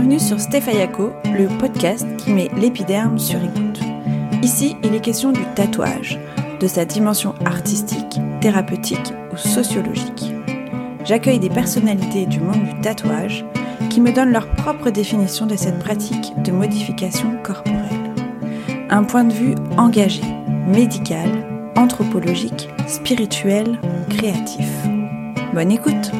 [0.00, 3.80] Bienvenue sur Stéphayako, le podcast qui met l'épiderme sur écoute.
[4.40, 6.18] Ici, il est question du tatouage,
[6.58, 10.32] de sa dimension artistique, thérapeutique ou sociologique.
[11.04, 13.44] J'accueille des personnalités du monde du tatouage
[13.90, 18.14] qui me donnent leur propre définition de cette pratique de modification corporelle.
[18.88, 20.22] Un point de vue engagé,
[20.66, 21.28] médical,
[21.76, 23.78] anthropologique, spirituel,
[24.08, 24.66] créatif.
[25.52, 26.10] Bonne écoute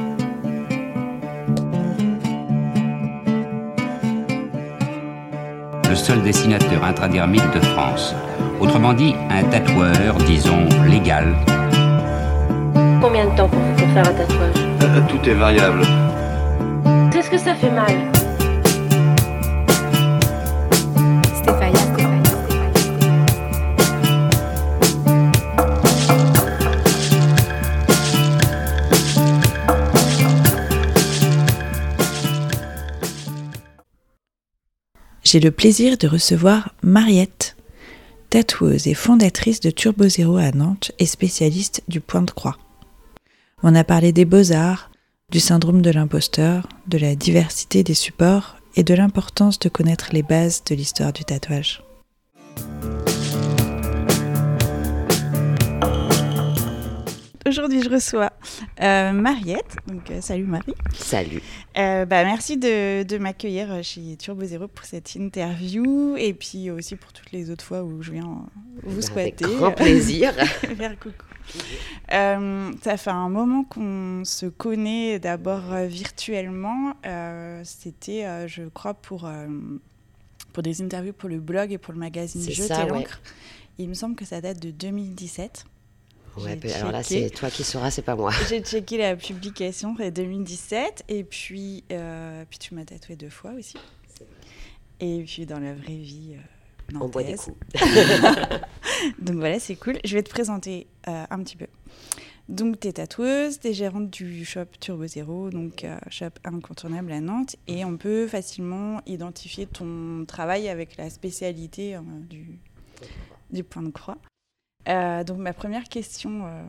[6.11, 8.17] seul dessinateur intradermique de France.
[8.59, 11.37] Autrement dit, un tatoueur, disons, légal.
[13.01, 14.61] Combien de temps pour, pour faire un tatouage?
[14.83, 15.83] Euh, Tout est variable.
[17.17, 18.10] Est-ce que ça fait mal?
[35.31, 37.55] J'ai le plaisir de recevoir Mariette,
[38.31, 42.59] tatoueuse et fondatrice de Turbo Zero à Nantes et spécialiste du point de croix.
[43.63, 44.91] On a parlé des beaux-arts,
[45.31, 50.25] du syndrome de l'imposteur, de la diversité des supports et de l'importance de connaître les
[50.25, 51.85] bases de l'histoire du tatouage.
[57.51, 58.31] Aujourd'hui, je reçois
[58.81, 59.75] euh, Mariette.
[59.89, 60.73] Donc, euh, salut Marie.
[60.95, 61.43] Salut.
[61.77, 66.95] Euh, bah, merci de, de m'accueillir chez Turbo Zero pour cette interview et puis aussi
[66.95, 68.47] pour toutes les autres fois où je viens
[68.85, 69.57] vous Avec squatter.
[69.57, 70.33] grand plaisir.
[70.77, 71.25] Faire coucou.
[72.13, 76.93] Euh, ça fait un moment qu'on se connaît d'abord virtuellement.
[77.05, 79.29] Euh, C'était, euh, je crois, pour,
[80.53, 83.05] pour des interviews pour le blog et pour le magazine Jeter ça, ouais.
[83.79, 85.65] Il me semble que ça date de 2017.
[86.37, 88.31] Ouais, alors là, c'est toi qui sauras, c'est pas moi.
[88.49, 91.05] J'ai checké la publication, c'est 2017.
[91.09, 93.77] Et puis, euh, puis tu m'as tatoué deux fois aussi.
[95.01, 96.37] Et puis dans la vraie vie.
[96.37, 97.57] euh, On boit des coups.
[99.19, 99.99] Donc voilà, c'est cool.
[100.05, 101.67] Je vais te présenter euh, un petit peu.
[102.49, 107.13] Donc, tu es tatoueuse, tu es gérante du shop Turbo Zero, donc euh, shop incontournable
[107.13, 107.55] à Nantes.
[107.69, 112.59] Et on peut facilement identifier ton travail avec la spécialité euh, du,
[113.53, 114.19] du point de croix.
[114.91, 116.63] Euh, donc, ma première question, euh,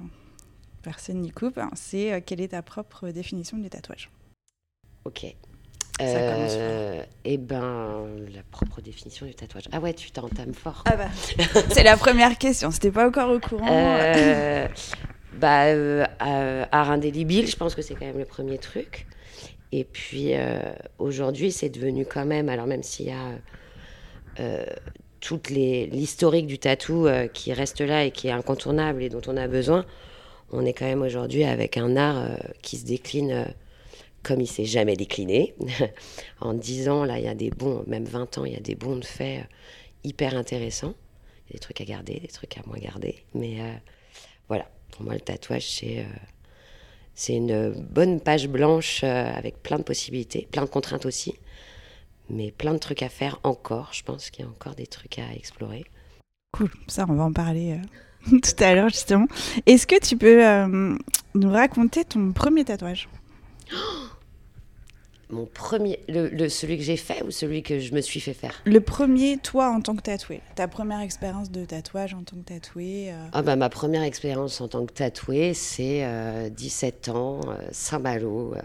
[0.83, 4.09] personne n'y coupe, hein, c'est euh, quelle est ta propre définition du tatouage?
[5.05, 5.25] Ok.
[5.99, 6.57] Ça commence
[7.25, 9.65] eh ben, la propre définition du tatouage.
[9.71, 10.83] Ah ouais, tu t'entames fort.
[10.85, 11.09] Ah bah,
[11.69, 13.99] c'est la première question, c'était pas encore au courant.
[15.33, 15.65] Bah,
[16.71, 19.05] art indélébile, je pense que c'est quand même le premier truc.
[19.71, 20.31] Et puis
[20.97, 23.37] aujourd'hui, c'est devenu quand même, alors même s'il y a
[25.21, 29.37] toute l'historique du tatou euh, qui reste là et qui est incontournable et dont on
[29.37, 29.85] a besoin,
[30.51, 33.45] on est quand même aujourd'hui avec un art euh, qui se décline euh,
[34.23, 35.55] comme il s'est jamais décliné.
[36.41, 38.61] en 10 ans, là, il y a des bons, même 20 ans, il y a
[38.61, 39.43] des bons de fait euh,
[40.03, 40.93] hyper intéressants.
[41.47, 43.23] Il y a des trucs à garder, des trucs à moins garder.
[43.33, 43.57] Mais
[44.47, 46.05] voilà, pour moi, le tatouage, c'est
[47.13, 51.35] c'est une bonne page blanche avec plein de possibilités, plein de contraintes aussi,
[52.31, 53.89] mais plein de trucs à faire encore.
[53.93, 55.85] Je pense qu'il y a encore des trucs à explorer.
[56.53, 57.79] Cool, ça on va en parler
[58.31, 59.27] euh, tout à l'heure justement.
[59.65, 60.97] Est-ce que tu peux euh,
[61.35, 63.07] nous raconter ton premier tatouage?
[65.29, 68.33] Mon premier, le, le- celui que j'ai fait ou celui que je me suis fait
[68.33, 68.53] faire?
[68.65, 72.41] Le premier, toi en tant que tatoué, ta première expérience de tatouage en tant que
[72.43, 73.13] tatoué.
[73.13, 77.39] euh, Ah bah, ma première expérience en tant que tatouée, c'est euh, 17 ans,
[77.71, 78.55] Saint-Malo.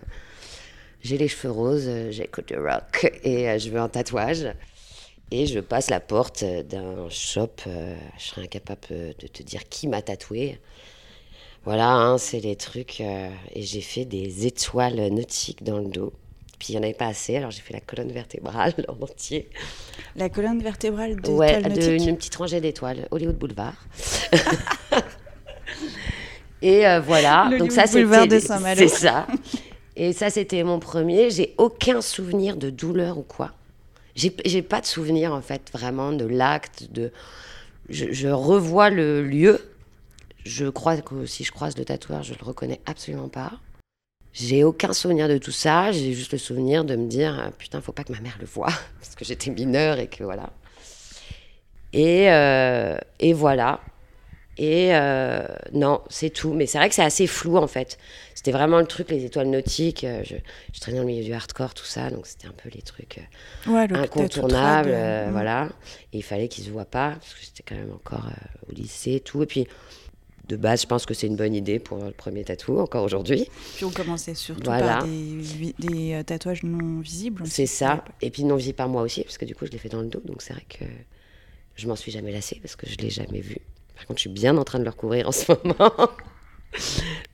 [1.07, 4.47] J'ai les cheveux roses, euh, j'écoute du rock et euh, je veux un tatouage.
[5.31, 9.89] Et je passe la porte euh, d'un shop, je serais incapable de te dire qui
[9.89, 10.59] m'a tatoué.
[11.65, 13.01] Voilà, hein, c'est les trucs.
[13.01, 16.13] et j'ai fait des étoiles nautiques dans le dos.
[16.61, 19.51] Puis il n'y en avait pas assez, alors j'ai fait la colonne vertébrale en entier.
[20.15, 23.75] La colonne vertébrale de Ouais, de- une petite rangée d'étoiles, Hollywood Boulevard.
[26.63, 29.27] Et euh, voilà, Le donc ça c'était c'est ça.
[29.97, 31.31] Et ça c'était mon premier.
[31.31, 33.53] J'ai aucun souvenir de douleur ou quoi.
[34.15, 36.91] J'ai pas de souvenir en fait vraiment de l'acte.
[36.91, 37.13] De
[37.89, 39.61] je, je revois le lieu.
[40.45, 43.53] Je crois que si je croise le tatoueur, je le reconnais absolument pas.
[44.33, 45.93] J'ai aucun souvenir de tout ça.
[45.93, 48.47] J'ai juste le souvenir de me dire ah, putain, faut pas que ma mère le
[48.47, 50.51] voie parce que j'étais mineure et que voilà.
[51.93, 53.81] Et, euh, et voilà.
[54.59, 56.53] Et euh, non, c'est tout.
[56.53, 57.99] Mais c'est vrai que c'est assez flou en fait.
[58.47, 60.05] C'était vraiment le truc, les étoiles nautiques.
[60.05, 60.37] euh, Je,
[60.73, 62.11] je traînais dans le milieu du hardcore, tout ça.
[62.11, 64.91] Donc c'était un peu les trucs euh, Ouais, le tatou incontournables.
[64.93, 65.69] euh, voilà.
[66.13, 68.73] Et il fallait qu'ils se voient pas, parce que j'étais quand même encore euh, au
[68.73, 69.43] lycée et tout.
[69.43, 69.67] Et puis
[70.47, 73.49] de base, je pense que c'est une bonne idée pour le premier tatou, encore aujourd'hui.
[73.75, 74.99] Puis on commençait surtout Voilà.
[74.99, 77.43] par des, tatouages non visibles.
[77.49, 78.05] C'est ça.
[78.23, 80.03] Et puis non visible par moi aussi, parce que du coup, je l'ai fait dans
[80.03, 80.23] le dos.
[80.25, 80.85] Donc c'est vrai que
[81.75, 83.57] je m'en suis jamais lassée, parce que je l'ai jamais vu.
[83.97, 86.11] Par contre, je suis bien en train de le recouvrir en ce moment.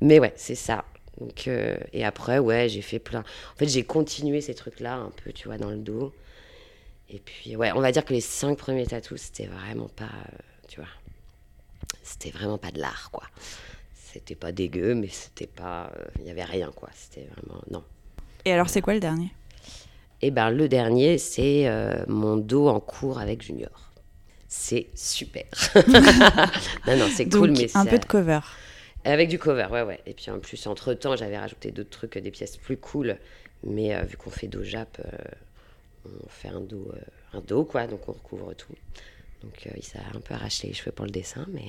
[0.01, 0.87] Mais ouais, c'est ça.
[1.21, 3.21] Donc, euh, et après, ouais, j'ai fait plein.
[3.21, 6.13] En fait, j'ai continué ces trucs-là un peu, tu vois, dans le dos.
[7.11, 10.37] Et puis, ouais, on va dire que les cinq premiers tatous, c'était vraiment pas, euh,
[10.69, 10.89] tu vois,
[12.03, 13.25] c'était vraiment pas de l'art, quoi.
[13.95, 16.89] C'était pas dégueu, mais c'était pas, euh, il y avait rien, quoi.
[16.95, 17.85] C'était vraiment, non.
[18.45, 19.33] Et alors, c'est quoi le dernier?
[20.23, 23.91] Et ben le dernier, c'est euh, mon dos en cours avec Junior.
[24.49, 25.45] C'est super.
[26.87, 28.41] non, non, c'est cool, mais un peu de cover.
[29.05, 30.01] Avec du cover, ouais, ouais.
[30.07, 33.19] Et puis en plus, entre-temps, j'avais rajouté d'autres trucs, des pièces plus cool.
[33.65, 37.01] Mais euh, vu qu'on fait dos jap, euh, on fait un dos, euh,
[37.37, 37.87] un dos, quoi.
[37.87, 38.75] Donc on recouvre tout.
[39.43, 41.69] Donc il s'est un peu arraché les cheveux pour le dessin, mais,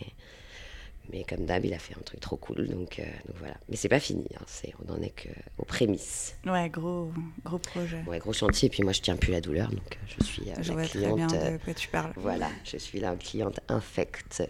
[1.12, 2.68] mais comme d'hab, il a fait un truc trop cool.
[2.68, 3.56] Donc, donc voilà.
[3.68, 6.36] Mais c'est pas fini, hein, c'est, on en est qu'aux prémices.
[6.46, 7.12] Ouais, gros,
[7.44, 8.04] gros projet.
[8.06, 8.68] Ouais, gros chantier.
[8.68, 11.00] Et puis moi, je tiens plus la douleur, donc je suis Je la vois très
[11.00, 11.34] bien cliente.
[11.34, 12.14] de quoi tu parles.
[12.16, 14.44] voilà, je suis la cliente infecte.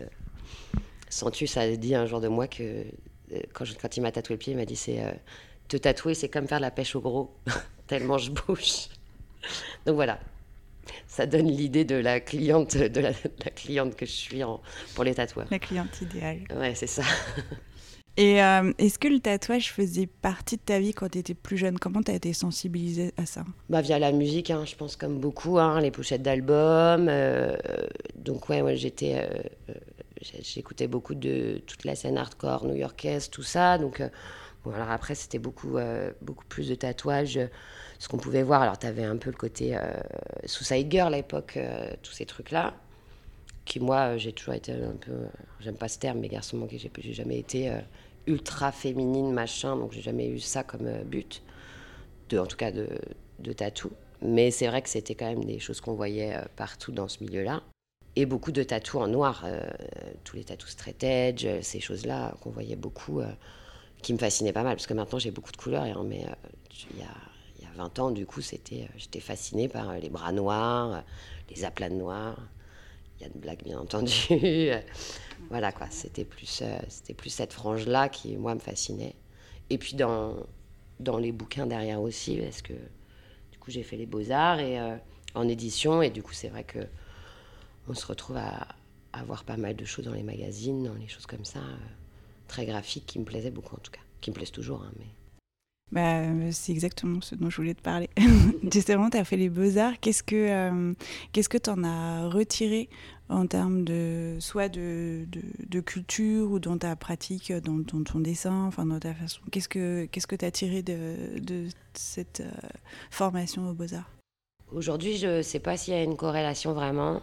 [1.14, 4.12] Sens-tu, ça a dit un jour de moi que euh, quand, je- quand il m'a
[4.12, 5.12] tatoué le pied, il m'a dit c'est euh,
[5.68, 7.38] te tatouer, c'est comme faire la pêche au gros,
[7.88, 8.88] tellement je bouge.
[9.86, 10.20] Donc voilà,
[11.08, 14.60] ça donne l'idée de la cliente, de la, de la cliente que je suis en-
[14.96, 15.48] pour les tatoueurs.
[15.52, 16.40] La cliente idéale.
[16.56, 17.04] Ouais, c'est ça.
[18.16, 21.58] Et euh, est-ce que le tatouage faisait partie de ta vie quand tu étais plus
[21.58, 21.80] jeune?
[21.80, 23.44] Comment tu as été sensibilisée à ça?
[23.70, 27.08] Bah, via la musique, hein, je pense comme beaucoup, hein, les pochettes d'albums.
[27.10, 27.58] euh,
[28.16, 29.74] donc ouais, ouais, j'étais, euh,
[30.24, 33.78] j'écoutais beaucoup de toute la scène hardcore new-yorkaise, tout ça.
[33.78, 34.10] Donc euh,
[34.64, 37.48] bon, alors après c'était beaucoup, euh, beaucoup plus de tatouages, euh,
[38.00, 38.62] ce qu'on pouvait voir.
[38.62, 39.78] Alors tu avais un peu le côté
[40.46, 41.58] Suicide Girl à l'époque,
[42.02, 42.74] tous ces trucs-là.
[43.66, 45.14] Qui moi, j'ai toujours été un peu,
[45.62, 47.72] j'aime pas ce terme, mais garçon j'ai j'ai jamais été
[48.28, 51.42] ultra féminine, machin, donc j'ai jamais eu ça comme but
[52.28, 52.90] de, en tout cas de,
[53.40, 53.92] de tatou.
[54.22, 57.64] Mais c'est vrai que c'était quand même des choses qu'on voyait partout dans ce milieu-là.
[58.16, 59.64] Et beaucoup de tatous en noir, euh,
[60.24, 63.32] tous les tatous straight edge, euh, ces choses-là qu'on voyait beaucoup, euh,
[64.04, 64.76] qui me fascinaient pas mal.
[64.76, 66.34] Parce que maintenant j'ai beaucoup de couleurs, et, mais euh,
[66.70, 70.10] tu- il y, a, y a 20 ans, du coup, c'était, j'étais fascinée par les
[70.10, 71.04] bras noirs,
[71.50, 72.38] les aplats de noir.
[73.20, 74.14] Il y a de blagues, bien entendu.
[75.50, 79.16] voilà quoi, c'était plus, c'était plus cette frange-là qui, moi, me fascinait.
[79.72, 80.36] Et puis dans,
[81.00, 84.78] dans les bouquins derrière aussi, parce que du coup j'ai fait les beaux-arts et
[85.36, 86.80] en édition, et du coup c'est vrai que
[87.88, 88.68] on se retrouve à,
[89.14, 91.78] à voir pas mal de choses dans les magazines, dans les choses comme ça, euh,
[92.48, 94.82] très graphiques, qui me plaisaient beaucoup en tout cas, qui me plaisent toujours.
[94.84, 95.06] hein, mais...
[95.92, 98.10] Bah, euh, c'est exactement ce dont je voulais te parler.
[98.74, 100.00] Justement, tu as fait les beaux-arts.
[100.02, 100.94] Qu'est-ce que euh,
[101.32, 102.90] qu'est-ce que tu en as retiré
[103.30, 108.20] en termes de soit de, de, de culture ou dans ta pratique, dans, dans ton
[108.22, 109.42] dessin, enfin dans ta façon?
[109.52, 112.50] Qu'est-ce que qu'est-ce que tu as tiré de, de cette euh,
[113.12, 114.10] formation aux beaux-arts?
[114.72, 117.22] Aujourd'hui, je ne sais pas s'il y a une corrélation vraiment.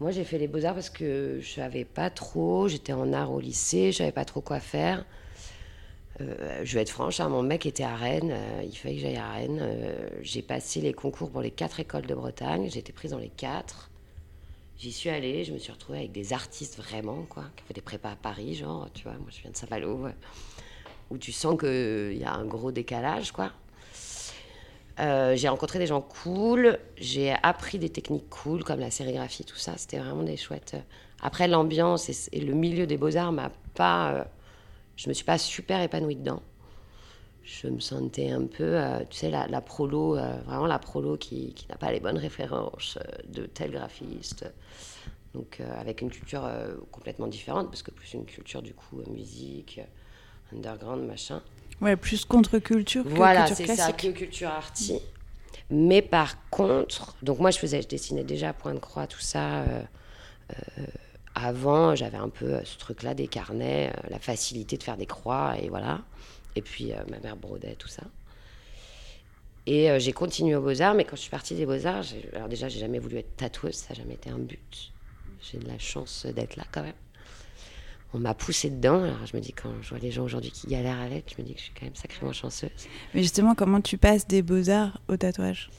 [0.00, 2.68] Moi, j'ai fait les beaux-arts parce que je savais pas trop.
[2.68, 5.04] J'étais en art au lycée, je savais pas trop quoi faire.
[6.22, 9.00] Euh, je vais être franche, hein, mon mec était à Rennes, euh, il fallait que
[9.00, 9.58] j'aille à Rennes.
[9.60, 13.18] Euh, j'ai passé les concours pour les quatre écoles de Bretagne, j'ai été prise dans
[13.18, 13.90] les quatre.
[14.78, 17.80] J'y suis allée, je me suis retrouvée avec des artistes vraiment, quoi, qui fait des
[17.80, 20.08] prépas à Paris, genre, tu vois, moi je viens de Saint-Malo,
[21.10, 23.52] où tu sens qu'il y a un gros décalage, quoi.
[25.00, 29.56] Euh, j'ai rencontré des gens cool, j'ai appris des techniques cool comme la sérigraphie, tout
[29.56, 29.74] ça.
[29.76, 30.76] C'était vraiment des chouettes.
[31.22, 34.12] Après, l'ambiance et, le milieu des beaux-arts m'a pas.
[34.12, 34.24] euh,
[34.96, 36.42] je me suis pas super épanouie dedans.
[37.42, 41.54] Je me sentais un peu, euh, tu sais, la, la prolo, vraiment la prolo qui,
[41.54, 44.52] qui n'a pas les bonnes références de tel graphiste.
[45.32, 46.46] Donc, avec une culture
[46.90, 49.80] complètement différente, parce que plus une culture du coup musique,
[50.52, 51.40] underground, machin.
[51.80, 54.12] Ouais, plus contre-culture que Voilà, culture c'est ça, classique.
[54.14, 55.00] que culture arty.
[55.70, 59.20] Mais par contre, donc moi je faisais, je dessinais déjà à point de croix, tout
[59.20, 59.62] ça.
[59.62, 59.82] euh,
[60.78, 60.86] euh,
[61.34, 65.06] avant, j'avais un peu euh, ce truc-là des carnets, euh, la facilité de faire des
[65.06, 66.02] croix, et voilà.
[66.56, 68.02] Et puis ma mère brodait, tout ça.
[69.66, 72.80] Et j'ai continué aux Beaux-Arts, mais quand je suis partie des Beaux-Arts, alors déjà, j'ai
[72.80, 74.92] jamais voulu être tatoueuse, ça n'a jamais été un but.
[75.40, 76.94] J'ai de la chance d'être là quand même.
[78.12, 80.66] On m'a poussé dedans, alors je me dis, quand je vois les gens aujourd'hui qui
[80.66, 82.70] galèrent l'être, je me dis que je suis quand même sacrément chanceuse.
[83.14, 85.70] Mais justement, comment tu passes des beaux-arts au tatouage?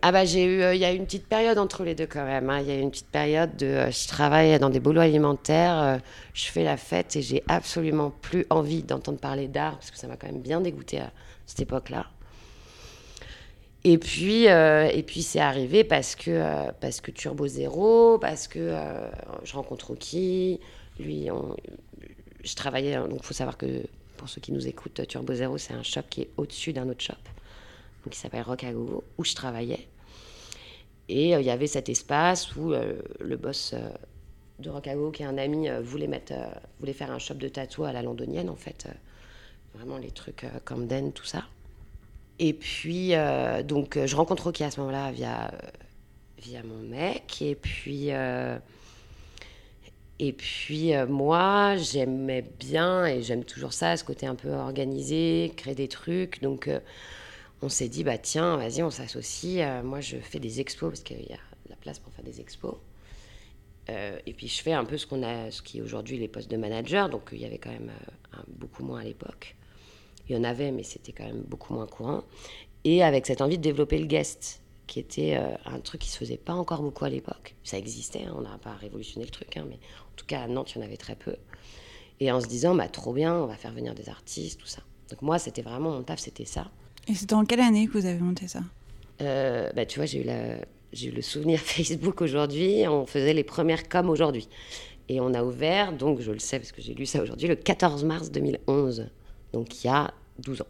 [0.00, 2.06] Ah bah j'ai eu, euh, il y a eu une petite période entre les deux
[2.06, 2.48] quand même.
[2.50, 2.60] hein.
[2.60, 5.78] Il y a eu une petite période de, euh, je travaille dans des boulots alimentaires,
[5.82, 5.98] euh,
[6.34, 10.06] je fais la fête et j'ai absolument plus envie d'entendre parler d'art parce que ça
[10.06, 11.10] m'a quand même bien dégoûté à
[11.46, 12.06] cette époque-là.
[13.84, 18.76] Et puis, et puis c'est arrivé parce que, parce que Turbo Zéro, parce que
[19.44, 20.60] je rencontre Rocky,
[20.98, 21.56] Lui, on-
[22.44, 23.82] je travaillais, donc il faut savoir que
[24.16, 27.02] pour ceux qui nous écoutent, Turbo Zero, c'est un shop qui est au-dessus d'un autre
[27.02, 27.14] shop,
[28.10, 29.86] qui s'appelle Rock Go, où je travaillais.
[31.08, 33.88] Et euh, il y avait cet espace où euh, le boss euh,
[34.58, 36.32] de Rock à Go, qui est un ami, voulait, mettre,
[36.80, 38.88] voulait faire un shop de tatou à la londonienne, en fait.
[39.74, 41.44] vraiment les trucs Camden, tout ça.
[42.40, 43.12] Et puis,
[43.64, 45.52] donc, je rencontre Rocky à ce moment-là via,
[46.38, 47.40] via mon mec.
[47.42, 48.10] Et puis,
[50.20, 55.52] et puis euh, moi, j'aimais bien, et j'aime toujours ça, ce côté un peu organisé,
[55.56, 56.42] créer des trucs.
[56.42, 56.80] Donc, euh,
[57.62, 59.60] on s'est dit, bah tiens, vas-y, on s'associe.
[59.60, 62.40] Euh, moi, je fais des expos, parce qu'il y a la place pour faire des
[62.40, 62.74] expos.
[64.26, 66.50] Et puis, je fais un peu ce, qu'on a, ce qui est aujourd'hui les postes
[66.50, 67.08] de manager.
[67.08, 67.90] Donc, il y avait quand même
[68.46, 69.56] beaucoup moins à l'époque.
[70.28, 72.22] Il y en avait, mais c'était quand même beaucoup moins courant.
[72.84, 76.36] Et avec cette envie de développer le guest, qui était un truc qui se faisait
[76.36, 77.54] pas encore beaucoup à l'époque.
[77.64, 79.78] Ça existait, hein, on n'a pas révolutionné le truc, hein, mais
[80.18, 81.36] tout cas à Nantes, il y en avait très peu.
[82.20, 84.82] Et en se disant, bah, trop bien, on va faire venir des artistes, tout ça.
[85.10, 86.70] Donc moi, c'était vraiment mon taf, c'était ça.
[87.06, 88.60] Et c'est en quelle année que vous avez monté ça?
[89.22, 90.58] Euh, bah, tu vois, j'ai eu, la-
[90.92, 94.48] j'ai eu le souvenir Facebook aujourd'hui, on faisait les premières comme aujourd'hui.
[95.08, 97.56] Et on a ouvert, donc je le sais parce que j'ai lu ça aujourd'hui, le
[97.56, 99.08] 14 mars 2011,
[99.54, 100.66] donc il y a 12 ans.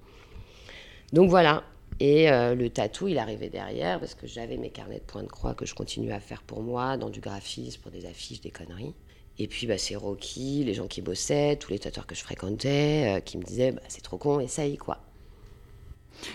[1.12, 1.64] Donc voilà,
[1.98, 5.28] et euh, le tatou, il arrivait derrière parce que j'avais mes carnets de points de
[5.28, 8.50] croix que je continuais à faire pour moi, dans du graphisme, pour des affiches, des
[8.50, 8.94] conneries.
[9.38, 13.18] Et puis bah, c'est Rocky, les gens qui bossaient, tous les tatoueurs que je fréquentais,
[13.18, 15.04] euh, qui me disaient bah, c'est trop con, essaye quoi.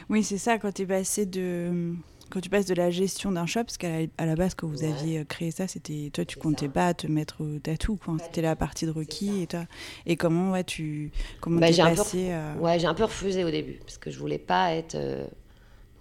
[0.09, 1.93] Oui, c'est ça, quand tu passé de.
[2.29, 4.67] Quand tu passes de la gestion d'un shop, parce qu'à la, à la base, quand
[4.67, 4.85] vous Ouais.
[4.85, 6.71] aviez euh, créé ça, c'était toi, tu C'est comptais ça.
[6.71, 8.17] pas te mettre au tatou, quoi.
[8.19, 9.65] C'était la partie de Rocky et toi.
[10.05, 11.11] Et comment, ouais, tu.
[11.39, 13.79] Comment Bah, t'es j'ai un peu passé euh, Ouais, j'ai un peu refusé au début
[13.85, 15.27] parce que je voulais pas être euh,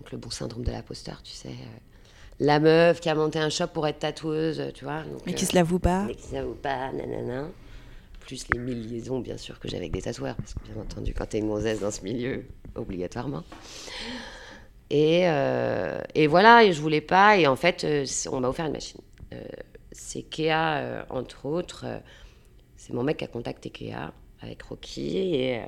[0.01, 1.55] donc le bon syndrome de l'imposteur, tu sais,
[2.43, 5.03] la meuf qui a monté un shop pour être tatoueuse, tu vois.
[5.03, 7.49] donc, Mais qui euh, se l'avoue pas mais qui se l'avoue pas, nanana.
[8.21, 11.15] Plus les mille liaisons, bien sûr, que j'ai avec des tatoueurs, parce que bien entendu,
[11.15, 12.45] quand t'es une gonzesse dans ce milieu,
[12.75, 13.45] obligatoirement.
[14.91, 18.67] Et, euh, et voilà, et je voulais pas, et en fait, euh, on m'a offert
[18.67, 19.01] une machine.
[19.33, 19.43] Euh,
[19.93, 21.85] c'est Kea, entre autres,
[22.77, 25.61] c'est mon mec qui a contacté Kea avec Rocky, et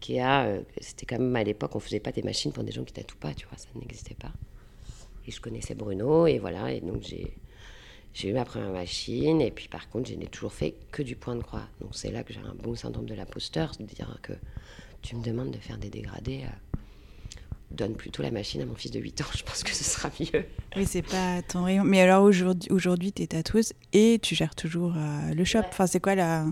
[0.00, 2.92] Kea, c'était quand même à l'époque, on faisait pas des machines pour des gens qui
[2.92, 4.32] tatouent pas, tu vois, ça n'existait pas.
[5.26, 7.34] Et je connaissais Bruno, et voilà, et donc j'ai.
[8.16, 11.16] J'ai eu ma première machine, et puis par contre, je n'ai toujours fait que du
[11.16, 11.64] point de croix.
[11.80, 14.34] Donc c'est là que j'ai un bon syndrome de l'imposteur, c'est-à-dire que
[15.02, 16.42] tu me demandes de faire des dégradés.
[16.44, 16.78] euh,
[17.70, 20.08] donne plutôt la machine à mon fils de 8 ans, je pense que ce sera
[20.20, 20.44] mieux.
[20.76, 21.84] Oui, c'est pas ton rayon.
[21.84, 25.58] Mais alors aujourd'hui, aujourd'hui, t'es tatoueuse et tu gères toujours euh, le shop.
[25.60, 25.66] Ouais.
[25.70, 26.46] Enfin, c'est quoi la.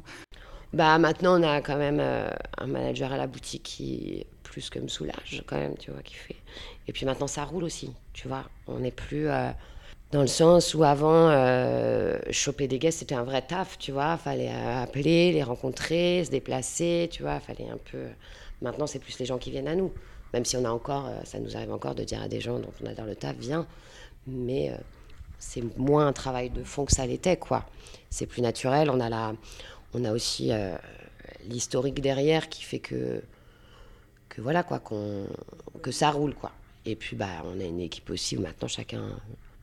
[0.72, 4.78] Bah maintenant, on a quand même euh, un manager à la boutique qui plus que
[4.78, 6.36] me soulage quand même, tu vois, qui fait.
[6.86, 8.44] Et puis maintenant, ça roule aussi, tu vois.
[8.66, 9.50] On n'est plus euh,
[10.10, 14.18] dans le sens où avant, euh, choper des guests, c'était un vrai taf, tu vois.
[14.18, 17.40] Fallait euh, appeler, les rencontrer, se déplacer, tu vois.
[17.40, 18.08] Fallait un peu.
[18.60, 19.90] Maintenant, c'est plus les gens qui viennent à nous.
[20.34, 22.72] Même si on a encore, ça nous arrive encore de dire à des gens dont
[22.82, 23.66] on adore le taf, viens.
[24.26, 24.70] Mais
[25.38, 27.64] c'est moins un travail de fond que ça l'était, quoi.
[28.10, 28.90] C'est plus naturel.
[28.90, 29.34] On a la,
[29.94, 30.52] on a aussi
[31.48, 33.22] l'historique derrière qui fait que,
[34.32, 35.26] que voilà quoi, qu'on,
[35.82, 36.52] que ça roule quoi.
[36.86, 39.04] Et puis bah, on a une équipe aussi où maintenant chacun,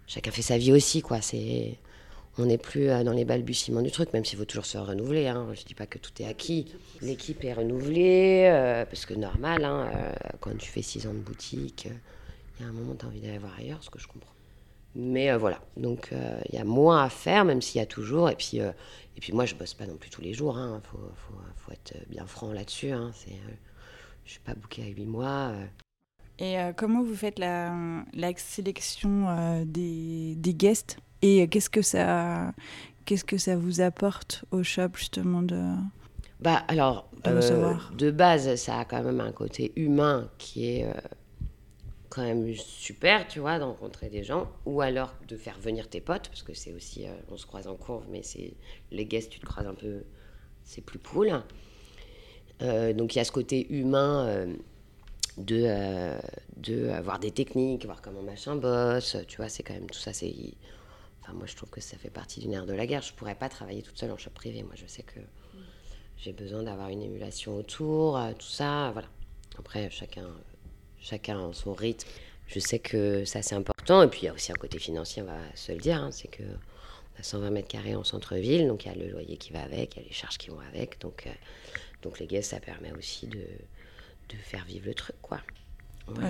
[0.05, 1.21] chacun fait sa vie aussi quoi.
[1.21, 1.77] C'est,
[2.37, 5.27] on n'est plus euh, dans les balbutiements du truc, même s'il faut toujours se renouveler.
[5.27, 5.47] Hein.
[5.55, 6.71] Je dis pas que tout est acquis.
[7.01, 11.19] L'équipe est renouvelée euh, parce que normal, hein, euh, quand tu fais six ans de
[11.19, 11.87] boutique,
[12.59, 14.33] il y a un moment tu as envie d'aller voir ailleurs, ce que je comprends.
[14.95, 16.11] Mais voilà, donc
[16.49, 18.27] il y a moins à faire, même s'il y a toujours.
[18.31, 20.57] Et puis, et puis moi, je bosse pas non plus tous les jours.
[20.57, 22.89] Il faut, faut, faut être bien franc là-dessus.
[22.89, 23.11] Hein.
[23.13, 23.35] C'est,
[24.29, 25.49] je suis pas bouquée à huit mois.
[25.53, 25.65] euh.
[26.37, 27.73] Et euh, comment vous faites la,
[28.13, 30.99] la sélection euh, des, des guests?
[31.23, 32.53] Et qu'est-ce que ça.
[33.05, 35.73] Qu'est-ce que ça vous apporte au shop justement de...
[36.41, 37.91] Bah alors, De recevoir.
[37.97, 40.93] de base, ça a quand même un côté humain qui est euh,
[42.09, 46.01] quand même super, tu vois, de rencontrer des gens, ou alors de faire venir tes
[46.01, 48.53] potes, parce que c'est aussi, euh, on se croise en courbe, mais c'est
[48.91, 50.03] les guests, tu te croises un peu,
[50.63, 51.41] c'est plus cool.
[52.61, 54.53] Euh, donc il y a ce côté humain euh,
[55.37, 56.19] de, euh,
[56.57, 60.11] de avoir des techniques, voir comment machin bosse, tu vois, c'est quand même tout ça.
[60.11, 63.01] Enfin, moi, je trouve que ça fait partie du nerf de la guerre.
[63.01, 64.63] Je pourrais pas travailler toute seule en shop privé.
[64.63, 65.19] Moi, je sais que
[66.17, 69.07] j'ai besoin d'avoir une émulation autour, tout ça, voilà.
[69.57, 70.27] Après, chacun,
[70.99, 72.07] chacun a son rythme.
[72.47, 74.01] Je sais que ça, c'est important.
[74.01, 75.97] Et puis, il y a aussi un côté financier, on va se le dire.
[75.97, 79.09] hein, c'est que on a 120 mètres carrés en centre-ville, donc il y a le
[79.09, 80.99] loyer qui va avec, il y a les charges qui vont avec.
[81.01, 81.27] Donc,
[82.03, 85.39] donc les guests, ça permet aussi de, de faire vivre le truc, quoi.
[86.07, 86.23] Ouais.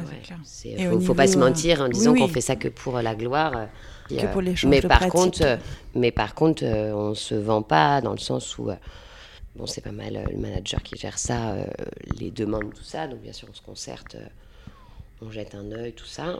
[0.44, 2.30] C'est- Et faut, au faut pas se euh, mentir en disant qu'on oui.
[2.30, 3.56] fait ça que pour la gloire.
[3.56, 3.66] euh,
[4.10, 5.58] Que euh, pour l'échange mais par contre,
[5.96, 8.76] mais par contre, euh, on se vend pas dans le sens où euh,
[9.56, 11.56] bon, c'est pas mal le manager qui gère ça,
[12.20, 13.08] les demandes, tout ça.
[13.08, 14.18] Donc bien sûr, on se concerte,
[15.22, 16.40] on jette un œil, tout ça.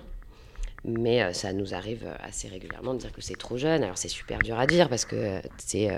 [0.86, 3.84] Mais ça nous arrive assez régulièrement de dire que c'est trop jeune.
[3.84, 5.90] Alors c'est super dur à dire parce que c'est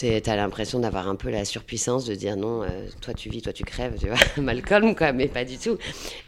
[0.00, 3.52] T'as l'impression d'avoir un peu la surpuissance de dire non, euh, toi tu vis, toi
[3.52, 5.76] tu crèves, tu vois, Malcolm, quoi, mais pas du tout.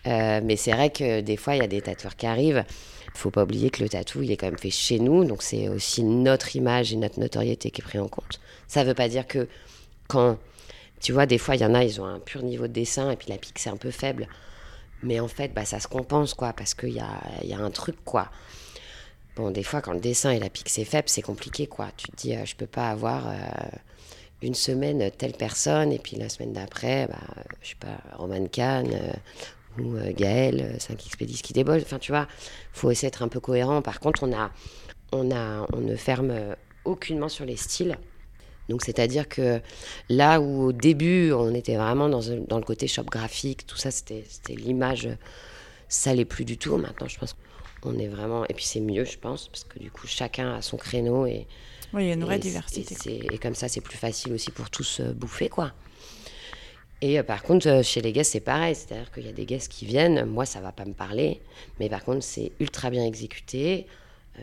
[0.06, 2.64] Euh, mais c'est vrai que des fois, il y a des tatoueurs qui arrivent.
[3.14, 5.68] faut pas oublier que le tatou, il est quand même fait chez nous, donc c'est
[5.68, 8.40] aussi notre image et notre notoriété qui est pris en compte.
[8.68, 9.48] Ça veut pas dire que
[10.06, 10.38] quand,
[11.00, 13.10] tu vois, des fois, il y en a, ils ont un pur niveau de dessin
[13.10, 14.28] et puis la pique, c'est un peu faible.
[15.02, 17.70] Mais en fait, bah, ça se compense, quoi, parce qu'il y a, y a un
[17.70, 18.30] truc, quoi.
[19.36, 21.88] Bon, des fois, quand le dessin et la pique, c'est faible, c'est compliqué, quoi.
[21.96, 23.32] Tu te dis, euh, je peux pas avoir euh,
[24.42, 28.88] une semaine telle personne, et puis la semaine d'après, bah, je sais pas, Roman Kahn
[28.92, 31.80] euh, ou euh, Gaël, 5XP10 qui débole.
[31.82, 32.26] Enfin, tu vois,
[32.72, 33.82] faut essayer d'être un peu cohérent.
[33.82, 34.50] Par contre, on, a,
[35.12, 37.96] on, a, on ne ferme euh, aucunement sur les styles.
[38.68, 39.60] Donc, c'est-à-dire que
[40.08, 44.24] là où au début, on était vraiment dans, le côté shop graphique, tout ça, c'était
[44.28, 45.08] c'était l'image,
[45.88, 46.76] ça l'est plus du tout.
[46.76, 47.36] Maintenant, je pense
[47.82, 48.44] qu'on est vraiment.
[48.48, 51.46] Et puis, c'est mieux, je pense, parce que du coup, chacun a son créneau et.
[51.92, 52.94] Oui, il y a une vraie et diversité.
[52.94, 55.72] Et, c'est- et comme ça, c'est plus facile aussi pour tous euh, bouffer, quoi.
[57.02, 58.74] Et euh, par contre, euh, chez les guests, c'est pareil.
[58.74, 61.40] C'est-à-dire qu'il y a des guests qui viennent, moi, ça va pas me parler.
[61.80, 63.86] Mais par contre, c'est ultra bien exécuté.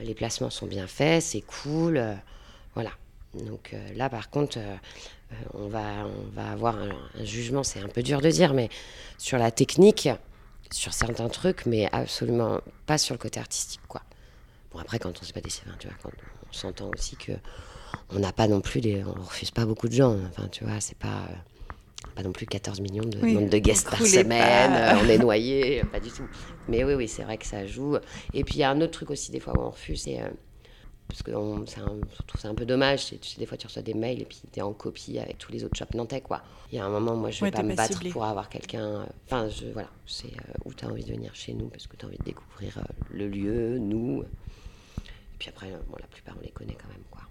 [0.04, 2.00] les placements sont bien faits, c'est cool.
[2.76, 2.92] voilà.
[3.34, 4.58] Donc là, par contre,
[5.54, 8.70] on, va, on va avoir un, un jugement, c'est un peu dur de dire, mais
[9.18, 10.10] sur la technique,
[10.72, 14.02] sur certains trucs, mais absolument pas sur le côté artistique, quoi.
[14.72, 16.10] Bon, après, quand on sait pas des enfin, tu vois, quand
[16.50, 17.32] on s'entend aussi que
[18.12, 20.16] on n'a pas non plus des, on refuse pas beaucoup de gens.
[20.30, 23.90] Enfin, tu vois, c'est pas, euh, pas non plus 14 millions de Oui, de guests
[23.90, 24.72] par semaine.
[24.72, 24.94] pas.
[24.96, 26.28] euh, on est noyé, pas du tout.
[26.68, 27.98] Mais oui, oui, c'est vrai que ça joue.
[28.34, 30.22] Et puis il y a un autre truc aussi des fois où on refuse, c'est
[30.22, 30.28] euh,
[31.10, 31.32] parce que
[31.68, 33.06] c'est un- un peu dommage.
[33.08, 35.38] Tu sais, des fois tu reçois des mails et puis tu es en copie avec
[35.38, 36.42] tous les autres shops nantais, quoi.
[36.72, 38.12] Il y a un moment, moi, je vais Ouais, pas me pas battre ciblé.
[38.12, 39.02] pour avoir quelqu'un.
[39.02, 41.88] euh, Enfin, je, voilà, c'est euh, où tu as envie de venir chez nous parce
[41.88, 42.82] que tu as envie de découvrir euh,
[43.12, 44.22] le lieu, nous.
[44.24, 47.24] Et puis après, bon, la plupart, on les connaît quand même, quoi.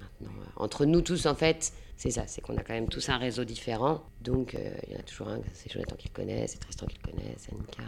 [0.00, 3.16] Maintenant, entre nous tous, en fait, c'est ça, c'est qu'on a quand même tous un
[3.18, 4.02] réseau différent.
[4.20, 4.54] Donc,
[4.86, 7.10] il y en a toujours un, c'est Jonathan qui le connaît, c'est Tristan qui le
[7.12, 7.82] connaît, c'est Annika.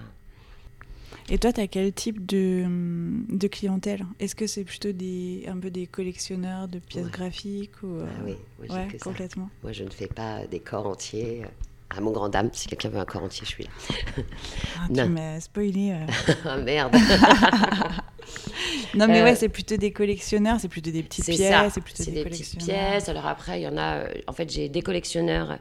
[1.30, 2.64] Et toi, tu as quel type de,
[3.28, 4.04] de clientèle?
[4.18, 7.10] Est-ce que c'est plutôt des, un peu des collectionneurs de pièces Ouais.
[7.10, 9.04] graphiques ou, euh, Ah oui, moi, j'ai ouais, que ça.
[9.04, 9.50] complètement.
[9.62, 11.44] Moi, je ne fais pas des corps entiers.
[11.90, 13.70] À mon grand dame, si quelqu'un veut un corps entier, je suis là.
[14.74, 15.08] Ah, tu Non.
[15.08, 15.92] m'as spoilé.
[15.92, 16.06] euh.
[16.44, 16.94] ah merde
[18.94, 21.70] Non, mais Euh, ouais, c'est plutôt des collectionneurs, c'est plutôt des petites C'est pièces, ça,
[21.70, 23.08] c'est plutôt des, des petites pièces.
[23.08, 24.04] Alors après, il y en a.
[24.06, 25.58] euh, En fait, j'ai des collectionneurs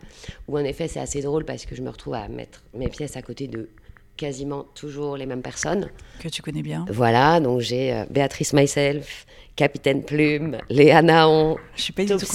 [0.47, 3.15] où en effet, c'est assez drôle parce que je me retrouve à mettre mes pièces
[3.17, 3.69] à côté de
[4.17, 5.89] quasiment toujours les mêmes personnes.
[6.19, 6.85] Que tu connais bien.
[6.89, 9.25] Voilà, donc j'ai euh, Béatrice Myself,
[9.55, 12.19] Capitaine Plume, Léa Naon, Je suis pas du tout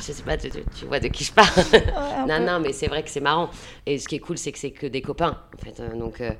[0.00, 0.48] je sais pas, tu,
[0.86, 1.48] vois de qui je parle.
[2.26, 2.44] non, peu.
[2.44, 3.50] non, mais c'est vrai que c'est marrant.
[3.86, 5.80] Et ce qui est cool, c'est que c'est que des copains, en fait.
[5.80, 6.30] euh, donc, euh,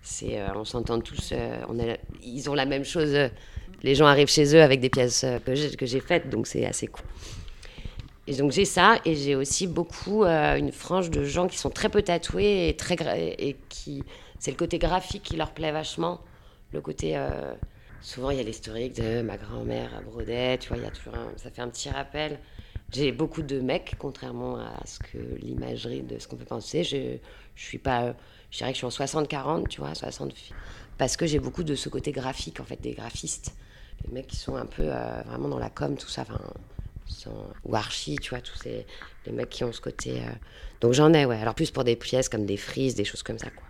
[0.00, 1.34] c'est, euh, on s'entend tous.
[1.68, 3.14] on est, ils ont la même chose.
[3.82, 6.64] les gens arrivent chez eux avec des pièces que j'ai, que j'ai faites, donc c'est
[6.64, 7.04] assez cool.
[8.26, 11.70] Et donc j'ai ça, et j'ai aussi beaucoup euh, une frange de gens qui sont
[11.70, 12.96] très peu tatoués et très
[13.38, 14.04] et qui
[14.38, 16.20] c'est le côté graphique qui leur plaît vachement,
[16.72, 17.52] le côté euh,
[18.00, 20.90] souvent il y a l'historique de ma grand-mère à Brodet, tu vois, il y a
[20.90, 22.38] toujours ça fait un petit rappel.
[22.92, 26.84] J'ai beaucoup de mecs, contrairement à ce que l'imagerie de ce qu'on peut penser.
[26.84, 27.16] Je,
[27.54, 28.14] je suis pas,
[28.50, 30.54] je dirais que je suis en 60-40, tu vois, 60 filles.
[30.98, 33.54] Parce que j'ai beaucoup de ce côté graphique, en fait, des graphistes.
[34.04, 36.26] Les mecs qui sont un peu euh, vraiment dans la com, tout ça,
[37.64, 38.86] ou archi, tu vois, tous ces,
[39.26, 40.20] les mecs qui ont ce côté.
[40.20, 40.30] euh,
[40.80, 41.40] Donc j'en ai, ouais.
[41.40, 43.66] Alors plus pour des pièces comme des frises, des choses comme ça, quoi.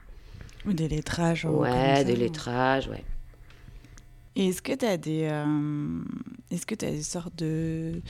[0.66, 1.42] Ou des lettrages.
[1.42, 3.04] comme Ouais, des ou- lettrages, ouais.
[4.34, 5.44] Et est-ce que tu as des euh,
[6.50, 8.00] est-ce que tu des sortes de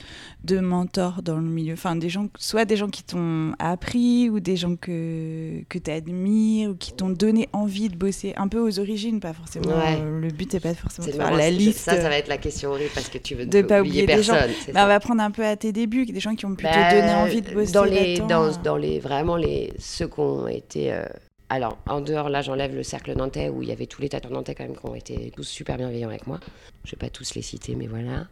[0.45, 1.73] de mentors dans le milieu?
[1.73, 5.91] Enfin des gens soit des gens qui t'ont appris ou des gens que que tu
[5.91, 9.97] admires ou qui t'ont donné envie de bosser un peu aux origines pas forcément Ouais.
[9.99, 12.37] euh, le but n'est pas forcément de faire la liste Ça, ça va être la
[12.37, 14.33] question horrible parce que tu veux de ne pas oublier oublier des gens.
[14.33, 14.73] personne.
[14.73, 16.71] Bah, on va prendre un peu à tes débuts des gens qui ont pu Bah,
[16.71, 18.19] te donner envie de bosser dans les,
[18.63, 21.03] dans les vraiment les ceux qui ont été euh,
[21.49, 24.33] alors en dehors là j'enlève le cercle nantais où il y avait tous les tatoueurs
[24.33, 26.39] nantais quand même qui ont été tous super bienveillants avec moi.
[26.85, 28.27] Je vais pas tous les citer mais voilà.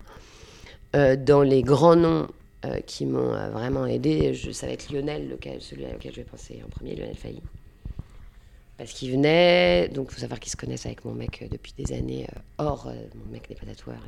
[0.95, 2.28] Euh, dans les grands noms
[2.65, 6.26] euh, qui m'ont euh, vraiment aidé ça va être Lionel lequel, celui auquel je vais
[6.26, 7.41] penser en premier Lionel Failly
[8.78, 12.28] parce qu'il venait donc faut savoir qu'ils se connaissent avec mon mec depuis des années
[12.58, 14.00] hors mon mec n'est pas tatoueur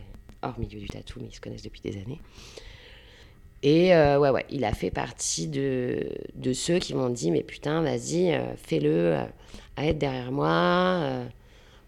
[0.41, 2.19] hors milieu du tatou mais ils se connaissent depuis des années
[3.65, 7.43] Et euh, ouais, ouais, il a fait partie de, de ceux qui m'ont dit Mais
[7.43, 9.23] putain, vas-y, euh, fais-le, euh,
[9.77, 10.49] à être derrière moi.
[11.01, 11.25] euh,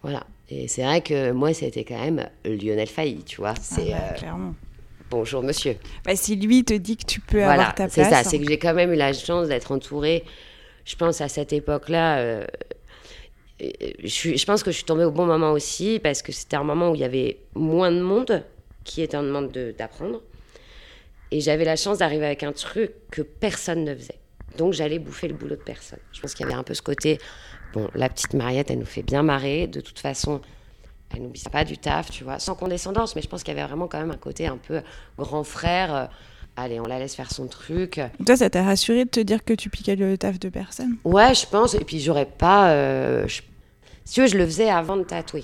[0.02, 0.26] voilà.
[0.50, 3.56] Et c'est vrai que moi, c'était quand même Lionel Failly, tu vois.
[3.60, 4.54] C'est Ah bah, euh, clairement.
[5.10, 5.76] bonjour monsieur.
[6.06, 8.14] Bah, si lui te dit que tu peux Voilà, avoir ta c'est place.
[8.14, 8.24] hein.
[8.24, 8.30] ça.
[8.30, 10.24] C'est que j'ai quand même eu la chance d'être entourée.
[10.86, 12.20] Je pense à cette époque-là.
[12.20, 12.46] euh,
[13.62, 13.68] euh,
[14.04, 16.58] je, suis- je pense que je suis tombée au bon moment aussi parce que c'était
[16.58, 18.44] un moment où il y avait moins de monde
[18.84, 20.22] qui était en demande de- d'apprendre.
[21.36, 24.20] Et j'avais la chance d'arriver avec un truc que personne ne faisait.
[24.58, 26.00] Donc j'allais bouffer le boulot de personne.
[26.14, 27.20] Je pense qu'il y avait un peu ce côté.
[27.74, 29.68] Bon, la petite Mariette, elle nous fait bien marrer.
[29.68, 30.40] De toute façon,
[31.14, 33.18] elle n'oublie pas du taf, tu vois, sans condescendance.
[33.18, 34.82] Mais je pense qu'il y avait vraiment quand même un côté un peu
[35.18, 35.94] grand frère.
[35.94, 36.06] euh,
[36.56, 38.00] allez, on la laisse faire son truc.
[38.26, 40.96] Toi, ça t'a rassuré de te dire que tu piquais le taf de personne?
[41.04, 41.74] Ouais, je pense.
[41.74, 42.70] Et puis, j'aurais pas.
[42.72, 43.42] euh, je-
[44.06, 45.44] Si tu veux, je le faisais avant de tatouer.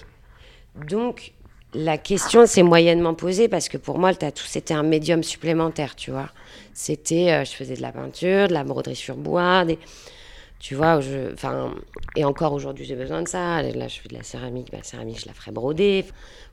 [0.76, 1.34] Donc,
[1.74, 5.96] la question s'est moyennement posée parce que pour moi, le tatou, c'était un médium supplémentaire,
[5.96, 6.30] tu vois.
[6.74, 7.32] C'était.
[7.32, 9.80] euh, je faisais de la peinture, de la broderie sur bois, des.
[10.60, 11.74] Tu vois, je, enfin,
[12.16, 13.64] et encore aujourd'hui, j'ai besoin de ça.
[13.64, 14.72] Là, je fais de la céramique.
[14.72, 16.06] La céramique, je la ferai broder.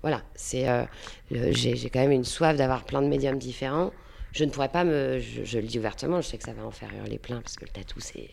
[0.03, 0.85] Voilà, c'est, euh,
[1.31, 3.91] j'ai quand même une soif d'avoir plein de médiums différents.
[4.33, 6.65] Je ne pourrais pas me, je, je le dis ouvertement, je sais que ça va
[6.65, 8.31] en faire hurler plein parce que le tatou, c'est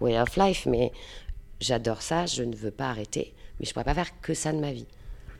[0.00, 0.92] way of life, mais
[1.60, 4.58] j'adore ça, je ne veux pas arrêter, mais je pourrais pas faire que ça de
[4.58, 4.86] ma vie.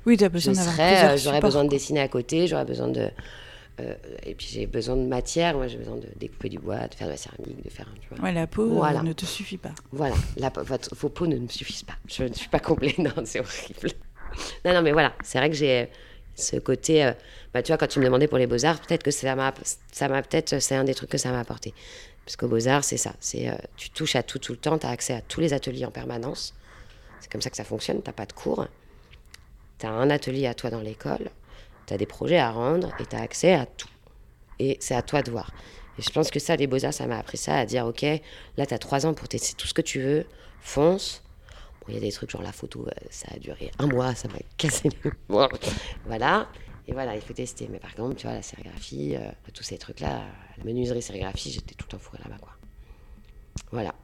[0.07, 3.11] Oui, tu as besoin d'avoir euh, j'aurais besoin de dessiner à côté, j'aurais besoin de,
[3.81, 5.55] euh, et puis j'ai besoin de matière.
[5.55, 8.09] Moi, j'ai besoin de découper du bois, de faire de la céramique, de faire, tu
[8.15, 8.25] vois.
[8.25, 9.03] Ouais, la peau euh, Voilà.
[9.03, 9.73] ne te suffit pas.
[9.93, 11.95] Voilà, la, votre, vos peaux ne me suffisent pas.
[12.09, 13.91] Je ne suis pas complète, non, c'est horrible.
[14.65, 15.89] Non, non, mais voilà, c'est vrai que j'ai
[16.35, 17.05] ce côté.
[17.05, 17.13] euh,
[17.53, 19.53] bah, tu vois, quand tu me demandais pour les beaux-arts, peut-être que ça m'a,
[19.93, 21.75] ça m'a peut-être, c'est un des trucs que ça m'a apporté.
[22.25, 23.13] Parce qu'aux beaux-arts, c'est ça.
[23.21, 25.85] C'est, tu touches à tout tout le temps, tu as accès à tous les ateliers
[25.85, 26.55] en permanence.
[27.21, 28.67] C'est comme ça que ça fonctionne, tu pas de cours.
[29.81, 31.31] Tu un atelier à toi dans l'école,
[31.87, 33.89] tu as des projets à rendre et tu as accès à tout.
[34.59, 35.51] Et c'est à toi de voir.
[35.99, 38.67] Et je pense que ça, les beaux-arts, ça m'a appris ça, à dire, OK, là,
[38.67, 40.27] tu as trois ans pour tester tout ce que tu veux,
[40.61, 41.23] fonce.
[41.81, 44.15] Bon, il y a des trucs genre la photo, euh, ça a duré un mois,
[44.15, 45.13] ça m'a cassé le
[46.05, 46.49] Voilà.
[46.87, 47.67] Et voilà, il faut tester.
[47.71, 50.25] Mais par contre, tu vois, la sérigraphie, euh, tous ces trucs-là,
[50.59, 52.53] la menuiserie sérigraphie, j'étais tout le là-bas, quoi.
[53.73, 53.95] Voilà.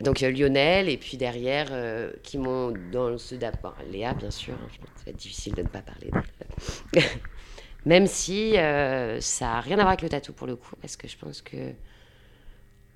[0.00, 4.68] Donc Lionel, et puis derrière, euh, qui m'ont dans ce d'abord, Léa, bien sûr, hein,
[4.96, 6.10] ça va être difficile de ne pas parler
[6.92, 7.02] d'elle.
[7.86, 10.96] Même si euh, ça n'a rien à voir avec le tatou pour le coup, parce
[10.96, 11.72] que je pense que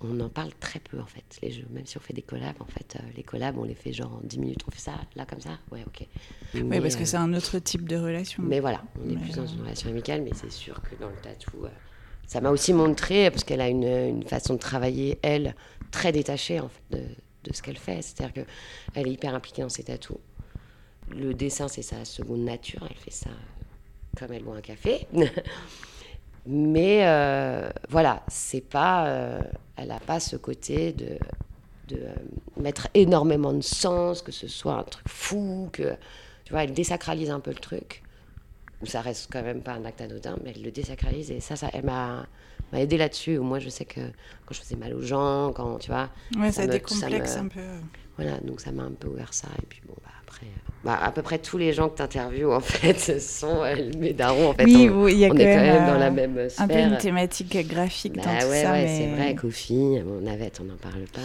[0.02, 1.66] on en parle très peu en fait, les jeux.
[1.70, 4.12] Même si on fait des collabs, en fait, euh, les collabs, on les fait genre
[4.14, 6.06] en 10 minutes, on fait ça, là comme ça, ouais, ok.
[6.54, 8.42] Oui, Mais, parce que c'est un autre type de relation.
[8.42, 11.08] mais voilà, on est Mais, plus dans une relation amicale, mais c'est sûr que dans
[11.08, 11.66] le tatou,
[12.30, 15.56] ça m'a aussi montré, parce qu'elle a une, façon de travailler, elle,
[15.90, 16.96] très détachée en fait,
[17.42, 18.02] de, ce qu'elle fait.
[18.02, 18.44] C'est-à-dire
[18.94, 20.18] qu'elle est hyper impliquée dans ses tatous.
[21.08, 23.30] Le dessin, c'est sa seconde nature, elle fait ça
[24.16, 25.08] comme elle boit un café.
[26.46, 29.40] mais euh, voilà, c'est pas, euh,
[29.76, 31.18] elle n'a pas ce côté de,
[31.88, 32.14] de euh,
[32.60, 35.96] mettre énormément de sens, que ce soit un truc fou, que
[36.44, 38.04] tu vois, elle désacralise un peu le truc
[38.82, 41.56] où ça reste quand même pas un acte anodin, mais elle le désacralise et ça,
[41.56, 42.26] ça elle m'a
[42.72, 43.38] m'a aidé là-dessus.
[43.40, 44.00] Moi, je sais que
[44.46, 47.42] quand je faisais mal aux gens, quand tu vois, Ouais, ça ça, me- décomplexe ça
[47.42, 47.60] me- un peu.
[48.16, 49.48] voilà, donc ça m'a un peu ouvert ça.
[49.62, 52.02] Et puis bon, bah après, euh, bah, à peu près tous les gens que tu
[52.02, 54.66] interviews en fait sont euh, mes darons en fait.
[54.66, 56.48] oui, on, oui, il y a on quand est même, quand même dans la même
[56.58, 58.72] un peu une thématique graphique Bah dans tout ouais, ça.
[58.72, 58.86] ouais, mais...
[58.86, 61.20] c'est vrai, Kofi, navette, on n'en parle pas.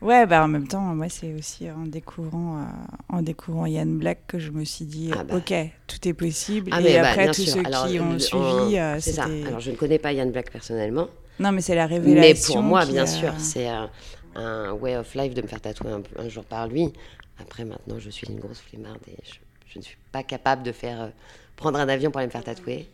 [0.00, 2.64] Ouais, bah en même temps, moi, c'est aussi en découvrant, euh,
[3.08, 5.34] en découvrant Yann Black que je me suis dit, Ah bah.
[5.36, 5.52] ok,
[5.88, 6.70] tout est possible.
[6.72, 7.54] Ah, et mais bah, après, tous sûr.
[7.54, 9.24] ceux Alors, qui ont suivi, euh, c'est ça.
[9.48, 11.08] Alors, je ne connais pas Yann Black personnellement,
[11.40, 12.54] Non, mais c'est la mais révélation.
[12.54, 13.90] pour moi, bien a- sûr, c'est un,
[14.36, 16.92] un way of life de me faire tatouer un, un jour par lui.
[17.40, 19.38] Après, maintenant, je suis une grosse flemmarde et je,
[19.72, 21.08] je ne suis pas capable de faire euh,
[21.56, 22.88] prendre un avion pour aller me faire tatouer.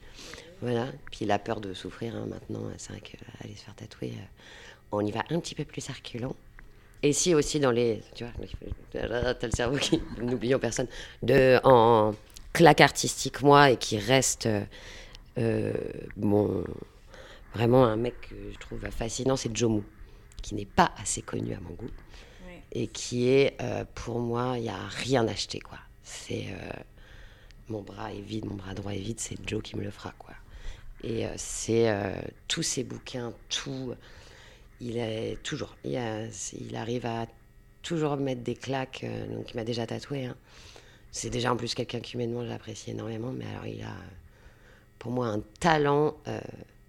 [0.62, 0.86] Voilà.
[1.10, 4.24] Puis la peur de souffrir hein, maintenant, c'est vrai qu'aller se faire tatouer, euh,
[4.92, 6.36] on y va un petit peu plus reculons.
[7.04, 8.00] Et si aussi dans les.
[8.14, 8.32] Tu vois,
[9.34, 10.00] t'as le cerveau qui.
[10.22, 10.86] N'oublions personne.
[11.22, 12.14] De, en
[12.54, 14.46] claque artistique, moi, et qui reste.
[14.46, 14.64] euh,
[15.36, 15.72] euh,
[17.54, 19.82] vraiment un mec que je trouve fascinant, c'est Jomu,
[20.42, 21.90] qui n'est pas assez connu à mon goût.
[22.72, 25.78] Et qui est, euh, pour moi, il n'y a rien acheté, quoi.
[26.02, 26.46] C'est.
[26.48, 26.80] euh,
[27.68, 30.14] mon bras est vide, mon bras droit est vide, c'est Joe qui me le fera,
[30.18, 30.34] quoi.
[31.02, 31.94] Et c'est
[32.48, 33.92] tous ses bouquins, tout.
[34.80, 35.76] Il est toujours.
[35.84, 35.96] Il,
[36.76, 37.26] arrive à
[37.82, 39.04] toujours mettre des claques.
[39.04, 40.26] euh, donc, il m'a déjà tatoué.
[40.26, 40.36] hein.
[41.12, 43.32] C'est déjà en plus quelqu'un qui humainement j'apprécie énormément.
[43.32, 43.94] Mais alors, il a,
[44.98, 46.40] pour moi, un talent euh,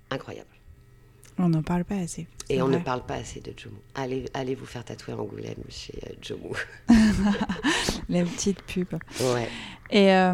[0.10, 0.55] incroyable.
[1.38, 2.28] On n'en parle pas assez.
[2.50, 3.76] Et on ne parle pas assez de Jomo.
[3.96, 6.56] Allez, allez vous faire tatouer Angoulême chez euh, Jomo.
[8.10, 8.88] La petite pub.
[9.20, 9.50] ouais.
[9.92, 10.34] Et euh,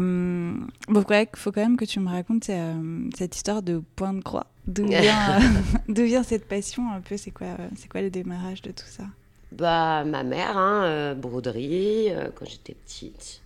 [0.88, 4.22] bon, il faut quand même que tu me racontes euh, cette histoire de point de
[4.22, 4.46] croix.
[4.66, 5.40] D'où vient, euh,
[5.88, 9.04] d'où vient cette passion un peu C'est quoi, c'est quoi le démarrage de tout ça?
[9.50, 13.42] Bah, ma mère, hein, broderie, quand j'étais petite.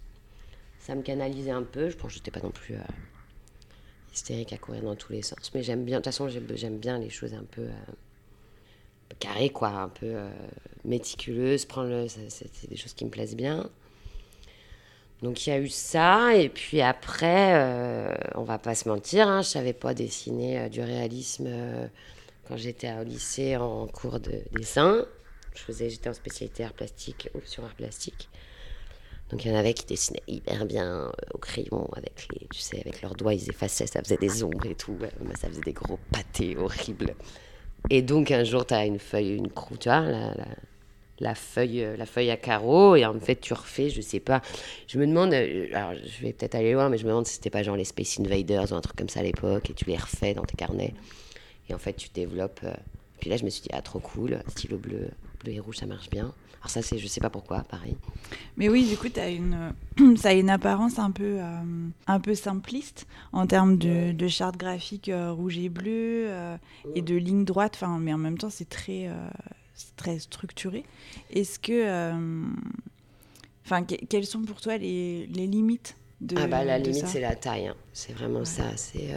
[0.79, 1.91] Ça me canalisait un peu.
[1.91, 2.77] Je pense que j'étais pas non plus
[4.17, 5.53] hystérique à courir dans tous les sens.
[5.55, 7.73] Mais j'aime bien, de toute façon, j'aime, bien les choses un peu euh,
[9.21, 10.29] carrées, quoi, un peu euh,
[10.85, 11.65] méticuleuses.
[11.65, 13.71] Prendre c'est, des choses qui me plaisent bien.
[15.23, 19.27] Donc il y a eu ça, et puis après, euh, on va pas se mentir,
[19.29, 21.87] hein, je savais pas dessiner euh, du réalisme euh,
[22.47, 25.07] quand j'étais au lycée en cours de dessin.
[25.55, 28.29] Je j'étais en spécialité art plastique, option art plastique.
[29.31, 32.61] Donc il y en avait qui dessinaient hyper bien euh, au crayon, avec les, tu
[32.61, 34.93] sais, avec leurs doigts, ils effaçaient, ça faisait des ombres et tout.
[34.93, 37.15] Moi, ça faisait des gros pâtés horribles.
[37.91, 40.35] Et donc un jour, tu as une feuille, une croûte, tu vois, la,
[41.19, 44.43] la, feuille, euh, la feuille à carreaux, et en fait, tu refais, je sais pas.
[44.87, 47.35] Je me demande, euh, alors je vais peut-être aller loin, mais je me demande si
[47.35, 49.87] c'était pas genre les Space Invaders ou un truc comme ça à l'époque, et tu
[49.87, 50.95] les refais dans tes carnets.
[51.69, 52.65] Et en fait, tu développes.
[53.21, 55.11] Puis là, je me suis dit, ah, trop cool, stylo bleu,
[55.43, 56.33] bleu et rouge, ça marche bien.
[56.61, 57.97] Alors, ça, c'est, je sais pas pourquoi, pareil.
[58.57, 59.73] Mais oui, du coup, as une,
[60.17, 64.57] ça a une apparence un peu, euh, un peu simpliste en termes de, de charte
[64.57, 66.57] graphique euh, rouge et bleu euh,
[66.95, 67.75] et de lignes droites.
[67.77, 69.09] Enfin, mais en même temps, c'est très,
[69.97, 70.85] très structuré.
[71.31, 72.13] Est-ce que,
[73.65, 77.07] enfin, que- quelles sont pour toi les, les limites de ah, bah, la de limite,
[77.07, 77.67] c'est la taille.
[77.69, 77.77] hein.
[77.93, 78.77] C'est vraiment ça.
[78.77, 79.15] C'est.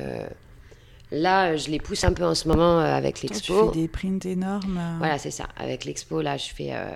[1.12, 3.72] Euh, Là, je les pousse un peu en ce moment euh, avec Toi, tu l'expo.
[3.74, 4.78] fais des prints énormes.
[4.78, 5.48] euh, Voilà, c'est ça.
[5.58, 6.70] Avec l'expo, là, je fais.
[6.72, 6.90] euh,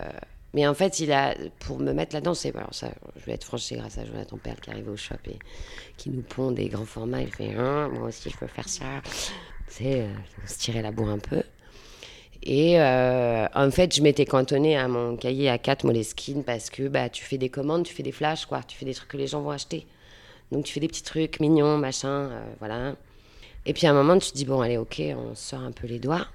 [0.54, 2.90] Mais en fait, il a pour me mettre là-dedans, c'est alors ça.
[3.20, 5.38] Je vais être franche, c'est grâce à Jonathan Perle qui arrive au shop et
[5.98, 7.22] qui nous pond des grands formats.
[7.22, 8.86] Il fait, Hein, moi aussi, je peux faire ça.
[9.68, 10.08] C'est euh,
[10.46, 11.42] se tirer la bourre un peu.
[12.46, 16.90] Et euh, en fait, je m'étais cantonnée à mon cahier à 4 Moleskine parce que
[16.90, 18.62] bah, tu fais des commandes, tu fais des flashs, quoi.
[18.64, 19.88] Tu fais des trucs que les gens vont acheter.
[20.52, 22.96] Donc, tu fais des petits trucs mignons, machin, euh, voilà.
[23.66, 25.88] Et puis à un moment, tu te dis, bon, allez, ok, on sort un peu
[25.88, 26.28] les doigts.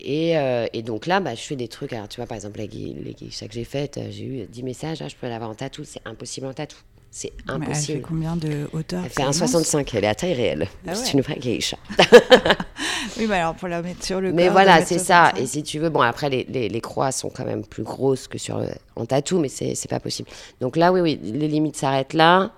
[0.00, 1.92] Et, euh, et donc là, bah, je fais des trucs.
[1.92, 4.62] Alors, tu vois, par exemple, les, les guichets que j'ai faites, euh, j'ai eu 10
[4.62, 5.00] messages.
[5.02, 5.84] ah, je peux l'avoir en tatou.
[5.84, 6.76] C'est impossible en tatou.
[7.10, 8.02] C'est mais elle fait impossible.
[8.02, 9.54] combien de hauteur Elle fait C'est immense.
[9.54, 9.90] 1,65.
[9.94, 10.68] Elle est à taille réelle.
[10.86, 11.12] Ah C'est ouais.
[11.12, 11.76] une vraie geisha.
[13.18, 15.30] Oui, mais alors pour la mettre sur le Mais corps, voilà, c'est ça.
[15.30, 15.40] 65.
[15.40, 18.26] Et si tu veux, bon, après, les, les, les croix sont quand même plus grosses
[18.26, 20.28] que sur le- en tatou, mais c'est c'est pas possible.
[20.60, 22.50] Donc là, oui, oui, les limites s'arrêtent là.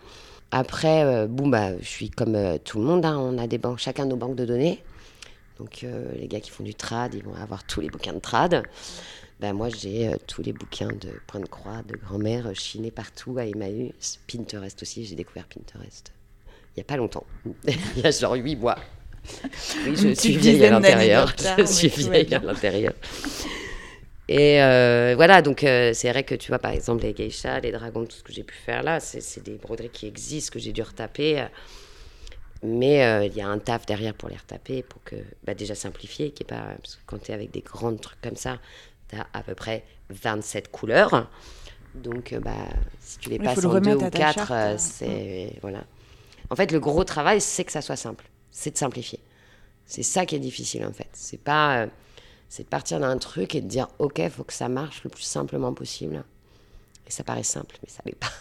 [0.50, 3.04] Après, euh, bon, bah, je suis comme euh, tout le monde.
[3.04, 4.82] hein, on a des banques, chacun nos banques de données.
[5.58, 8.20] Donc, euh, les gars qui font du trad, ils vont avoir tous les bouquins de
[8.20, 8.62] trad.
[9.40, 13.36] Ben, moi, j'ai euh, tous les bouquins de point de croix, de grand-mère, chinés partout,
[13.38, 13.92] à Emmaüs.
[14.26, 16.12] Pinterest aussi, j'ai découvert Pinterest
[16.76, 17.24] il n'y a pas longtemps.
[17.66, 18.76] il y a genre 8 mois.
[19.86, 21.28] Oui, je suis vieille à l'intérieur.
[21.28, 22.92] retard, Je suis vieille à l'intérieur.
[24.28, 27.70] Et euh, voilà, donc euh, c'est vrai que tu vois, par exemple, les geishas, les
[27.72, 30.72] dragons, tout ce que j'ai pu faire là, c'est des broderies qui existent, que j'ai
[30.72, 31.40] dû retaper.
[31.42, 31.44] euh,
[32.62, 36.30] Mais il y a un taf derrière pour les retaper, pour que, bah, déjà simplifier,
[36.32, 36.74] qui est pas.
[36.82, 38.58] Parce que quand tu es avec des grands trucs comme ça,
[39.08, 41.30] tu as à peu près 27 couleurs.
[41.94, 42.52] Donc, bah,
[43.00, 45.58] si tu les Oui, passes le en deux ou quatre, euh, c'est.
[45.62, 45.84] Voilà.
[46.50, 48.26] En fait, le gros travail, c'est que ça soit simple.
[48.50, 49.20] C'est de simplifier.
[49.86, 51.08] C'est ça qui est difficile, en fait.
[51.14, 51.88] C'est pas.
[52.48, 55.10] C'est de partir d'un truc et de dire, OK, il faut que ça marche le
[55.10, 56.24] plus simplement possible.
[57.06, 58.32] Et ça paraît simple, mais ça l'est pas.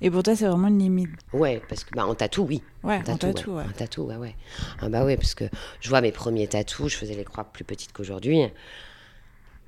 [0.00, 1.10] Et pour toi, c'est vraiment une limite.
[1.32, 2.62] Ouais, parce que bah, en tatou, oui.
[2.82, 3.64] Ouais, En tatou, ouais.
[3.64, 4.36] En tatou, ouais, ouais.
[4.80, 5.44] Ah bah ouais, parce que
[5.80, 8.42] je vois mes premiers tatous, je faisais les croix plus petites qu'aujourd'hui.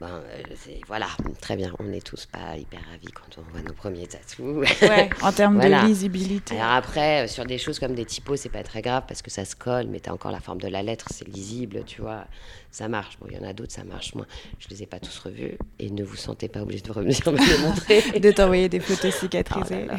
[0.00, 0.42] Ben, euh,
[0.86, 1.08] voilà,
[1.40, 1.72] très bien.
[1.80, 4.38] On n'est tous pas hyper ravis quand on voit nos premiers tatous.
[4.82, 5.82] Ouais, en termes Voilà.
[5.82, 6.54] de lisibilité.
[6.56, 9.30] Alors après, euh, sur des choses comme des typos, c'est pas très grave parce que
[9.30, 12.26] ça se colle, mais t'as encore la forme de la lettre, c'est lisible, tu vois.
[12.70, 13.18] Ça marche.
[13.18, 14.26] Bon, il y en a d'autres, ça marche moins.
[14.60, 17.38] Je les ai pas tous revus et ne vous sentez pas obligé de revenir me
[17.38, 18.20] les montrer.
[18.20, 19.84] de t'envoyer des photos Oh là cicatrisées.
[19.86, 19.96] là.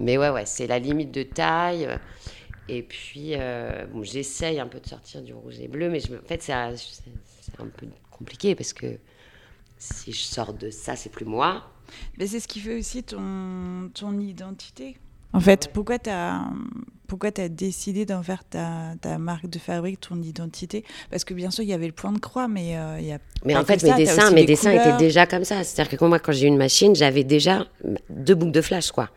[0.00, 1.88] Mais ouais, ouais, c'est la limite de taille.
[2.68, 6.12] Et puis, euh, bon, j'essaye un peu de sortir du rouge et bleu, mais je,
[6.14, 6.72] en fait, c'est un
[7.76, 8.86] peu compliqué parce que
[9.80, 11.64] si je sors de ça, c'est plus moi.
[12.18, 14.96] Mais c'est ce qui fait aussi ton, ton identité.
[15.32, 16.42] En fait, pourquoi tu as,
[17.06, 20.84] pourquoi as décidé d'en faire ta, ta marque de fabrique, ton identité?
[21.10, 23.12] Parce que bien sûr, il y avait le point de croix, mais euh, il y
[23.12, 23.18] a.
[23.44, 24.86] Mais pas en fait, mes ça, dessins, mes dessins couleurs.
[24.88, 25.62] étaient déjà comme ça.
[25.64, 27.66] C'est-à-dire que moi, quand j'ai eu une machine, j'avais déjà
[28.10, 29.08] deux boucles de flash, quoi.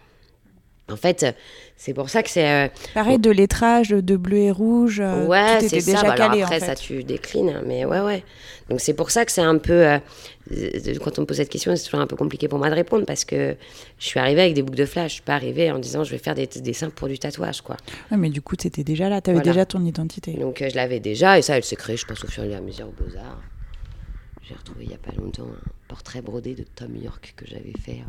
[0.92, 1.32] En fait, euh,
[1.78, 2.48] c'est pour ça que c'est.
[2.48, 5.00] euh, Pareil, de lettrage, de bleu et rouge.
[5.00, 5.92] euh, ouais, c'est ça.
[5.94, 6.76] déjà Bah, alors calé, après, en ça, fait.
[6.76, 7.62] tu déclines.
[7.66, 8.24] Mais ouais, ouais.
[8.70, 9.72] Donc, c'est pour ça que c'est un peu.
[9.74, 10.00] euh, euh,
[11.04, 13.06] quand on me pose cette question, c'est toujours un peu compliqué pour moi de répondre
[13.06, 13.56] parce que
[14.00, 15.10] je suis arrivée avec des boucles de flash.
[15.10, 17.62] Je suis pas arrivée en disant je vais faire des des dessins pour du tatouage,
[17.62, 17.78] quoi.
[18.12, 19.52] Mais du coup, tu étais déjà là, tu avais Voilà.
[19.54, 20.34] déjà ton identité.
[20.34, 22.54] Donc, euh, je l'avais déjà et ça, elle s'est créée, je pense, au fur et
[22.56, 23.42] à mesure aux Beaux-Arts.
[24.48, 27.74] J'ai retrouvé il n'y a pas longtemps un portrait brodé de Tom York que j'avais
[27.80, 28.02] fait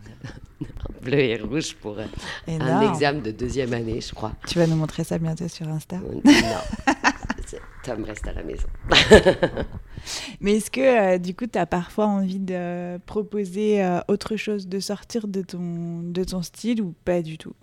[0.60, 2.06] en bleu et rouge pour euh,
[2.48, 4.32] un examen de deuxième année, je crois.
[4.46, 5.96] Tu vas nous montrer ça bientôt sur Insta.
[6.24, 8.66] Non, Tom reste à la maison.
[10.40, 14.66] Mais est-ce que euh, du coup, tu as parfois envie de proposer euh, autre chose,
[14.66, 17.54] de sortir de ton, de ton style ou pas du tout?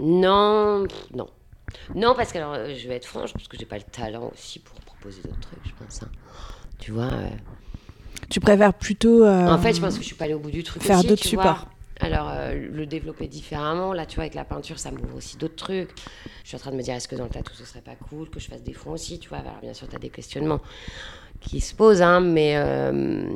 [0.00, 1.28] Non, non.
[1.94, 4.58] Non, parce que alors, je vais être franche, parce que j'ai pas le talent aussi
[4.58, 6.02] pour proposer d'autres trucs, je pense.
[6.02, 6.08] hein.
[6.78, 7.10] Tu vois.
[8.30, 9.24] Tu préfères plutôt.
[9.24, 10.82] euh, En fait, je pense que je suis pas allée au bout du truc.
[10.82, 11.68] faire d'autres supports.
[12.00, 15.54] Alors, euh, le développer différemment, là, tu vois, avec la peinture, ça m'ouvre aussi d'autres
[15.56, 15.90] trucs.
[16.42, 17.94] Je suis en train de me dire, est-ce que dans le tatou, ce serait pas
[17.94, 19.38] cool que je fasse des fonds aussi, tu vois.
[19.38, 20.60] Alors, bien sûr, tu as des questionnements
[21.40, 23.30] qui se posent, hein, mais euh,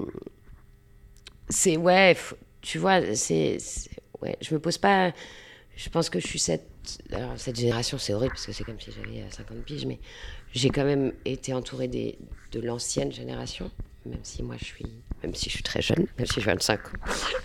[1.48, 2.16] c'est, ouais,
[2.60, 3.58] tu vois, c'est,
[4.22, 5.12] ouais, je me pose pas.
[5.76, 6.66] Je pense que je suis cette.
[7.12, 10.00] Alors, cette génération, c'est horrible parce que c'est comme si j'avais euh, 50 piges, mais
[10.52, 12.18] j'ai quand même été entourée des,
[12.52, 13.70] de l'ancienne génération,
[14.08, 14.86] même si moi je suis.
[15.22, 16.90] Même si je suis très jeune, même si j'ai 25 ans.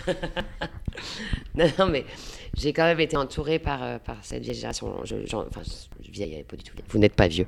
[1.56, 2.06] non, non, mais
[2.56, 5.04] j'ai quand même été entourée par, euh, par cette vieille génération.
[5.06, 5.62] Je, j'en- enfin,
[6.02, 6.76] je vieille, pas du tout.
[6.90, 7.46] Vous n'êtes pas vieux.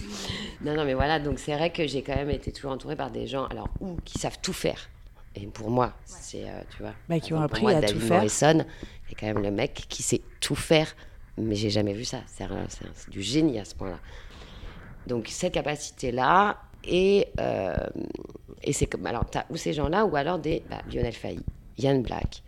[0.62, 3.10] non, non, mais voilà, donc c'est vrai que j'ai quand même été toujours entourée par
[3.10, 4.90] des gens, alors, ou qui savent tout faire.
[5.34, 6.92] Et pour moi, c'est, euh, tu vois.
[7.08, 8.16] Bah, qui ont appris moi, à David tout faire.
[8.16, 8.64] Morrison,
[9.08, 10.94] c'est quand même le mec qui sait tout faire,
[11.38, 12.20] mais j'ai jamais vu ça.
[12.26, 12.46] C'est
[13.10, 13.98] du génie à ce point-là.
[15.06, 17.74] Donc cette capacité-là, et, euh,
[18.62, 21.44] et c'est comme, alors, t'as ou ces gens-là, ou alors des bah, Lionel Failly,
[21.78, 22.42] Yann Black,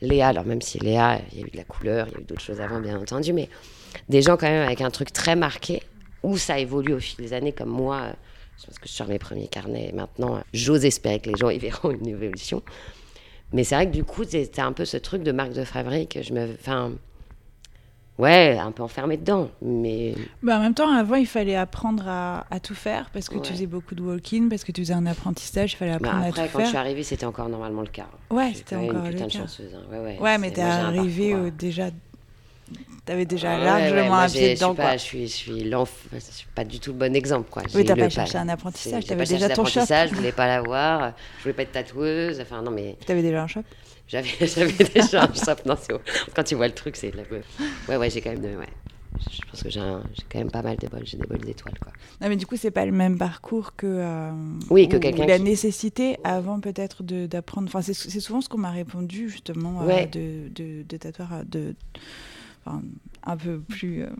[0.00, 2.20] Léa, alors même si Léa, il y a eu de la couleur, il y a
[2.20, 3.48] eu d'autres choses avant, bien entendu, mais
[4.08, 5.82] des gens quand même avec un truc très marqué,
[6.22, 8.12] où ça évolue au fil des années, comme moi, euh,
[8.60, 11.36] je pense que je sors mes premiers carnets et maintenant, euh, j'ose espérer que les
[11.36, 12.62] gens y verront une évolution.
[13.52, 16.18] Mais c'est vrai que du coup, c'était un peu ce truc de marque de fabrique,
[16.22, 16.54] je me...
[16.54, 16.92] Enfin,
[18.18, 20.14] ouais, un peu enfermé dedans, mais...
[20.42, 23.52] Bah, en même temps, avant, il fallait apprendre à, à tout faire parce que tu
[23.52, 26.42] faisais beaucoup de walk-in, parce que tu faisais un apprentissage, il fallait Bah, apprendre après,
[26.42, 26.80] à tout quand je suis faire.
[26.80, 28.06] arrivée, c'était encore normalement le cas.
[28.30, 29.38] Ouais, c'était quand même encore une le putain de cas.
[29.38, 29.74] chanceuse.
[29.74, 29.82] hein.
[29.90, 31.54] Ouais, ouais, Ouais, mais t'es moi, j'ai un arrivé parcours, hein.
[31.58, 31.84] déjà.
[33.04, 34.92] T'avais déjà largement moi, un pied dedans, pas, quoi.
[34.92, 37.62] je suis, je suis je suis pas du tout le bon exemple, quoi.
[37.74, 39.80] Oui, t'as le pas cherché un apprentissage, t'avais déjà ton shop.
[39.88, 41.12] Je voulais pas l'avoir.
[41.38, 42.40] Je voulais pas être tatoueuse.
[42.40, 43.62] Enfin, non, mais T'avais déjà un shop
[44.12, 45.62] j'avais, j'avais déjà un shop.
[45.66, 45.92] Non, c'est-
[46.36, 47.22] quand tu vois le truc, c'est de la.
[47.88, 48.40] Ouais, ouais, j'ai quand même.
[48.42, 48.68] de- ouais.
[49.30, 51.02] Je pense que j'ai, un- j'ai quand même pas mal de bols.
[51.04, 51.92] J'ai des bols d'étoiles, quoi.
[52.20, 53.86] Non, mais du coup, c'est pas le même parcours que.
[53.86, 54.30] euh,
[54.70, 57.68] Oui, que quelqu'un La qui- nécessité avant peut-être de- d'apprendre.
[57.68, 60.96] Enfin, c'est c'est souvent ce qu'on m'a répondu justement euh, de, de, de
[61.44, 61.74] de,
[62.64, 62.82] enfin,
[63.24, 64.02] un peu plus.
[64.04, 64.10] euh,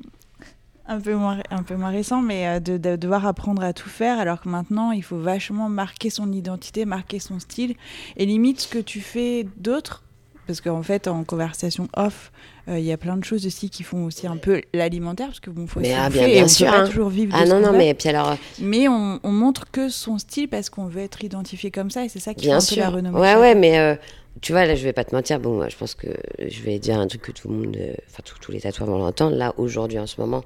[0.93, 3.89] un peu moins, un peu moins récent, mais euh, de, de devoir apprendre à tout
[3.89, 7.75] faire, alors que maintenant, il faut vachement marquer son identité, marquer son style,
[8.17, 10.03] et limite ce que tu fais d'autres,
[10.47, 12.33] parce qu'en fait, en conversation off,
[12.69, 15.41] euh, il y a plein de choses aussi qui font aussi un peu l'alimentaire, parce
[15.41, 16.87] que bon, faut Mais ah, bien- et on sûr, peut pas hein.
[16.89, 18.37] toujours vivre Ah non, non, mais puis alors.
[18.61, 22.09] Mais on, on montre que son style parce qu'on veut être identifié comme ça et
[22.09, 22.97] c'est ça qui Bien fait un peu la sûr.
[22.97, 23.19] renommée.
[23.21, 23.95] Ouais, ouais, mais euh,
[24.41, 25.39] tu vois, là, je vais pas te mentir.
[25.41, 26.09] Bon, moi, je pense que
[26.41, 28.91] je vais dire un truc que tout le monde, euh, enfin, tous- tous les tatoueurs
[28.91, 29.37] vont l'entendre.
[29.37, 30.43] Là, aujourd'hui, en ce moment,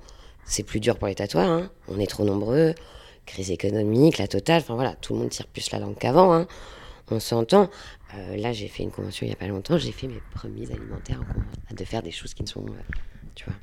[0.46, 1.50] c'est plus dur pour les tatoueurs.
[1.50, 1.70] hein.
[1.88, 2.74] On est trop nombreux.
[3.26, 4.62] Crise économique, la totale.
[4.62, 6.32] Enfin, voilà, tout le monde tire plus la langue qu'avant.
[6.32, 6.46] hein.
[7.10, 7.68] On s'entend.
[8.14, 9.76] Euh, là, j'ai fait une convention il y a pas longtemps.
[9.78, 11.50] J'ai fait mes premiers alimentaires en convention.
[11.76, 12.64] De faire des choses qui ne sont.
[12.66, 12.94] euh,
[13.34, 13.54] tu vois.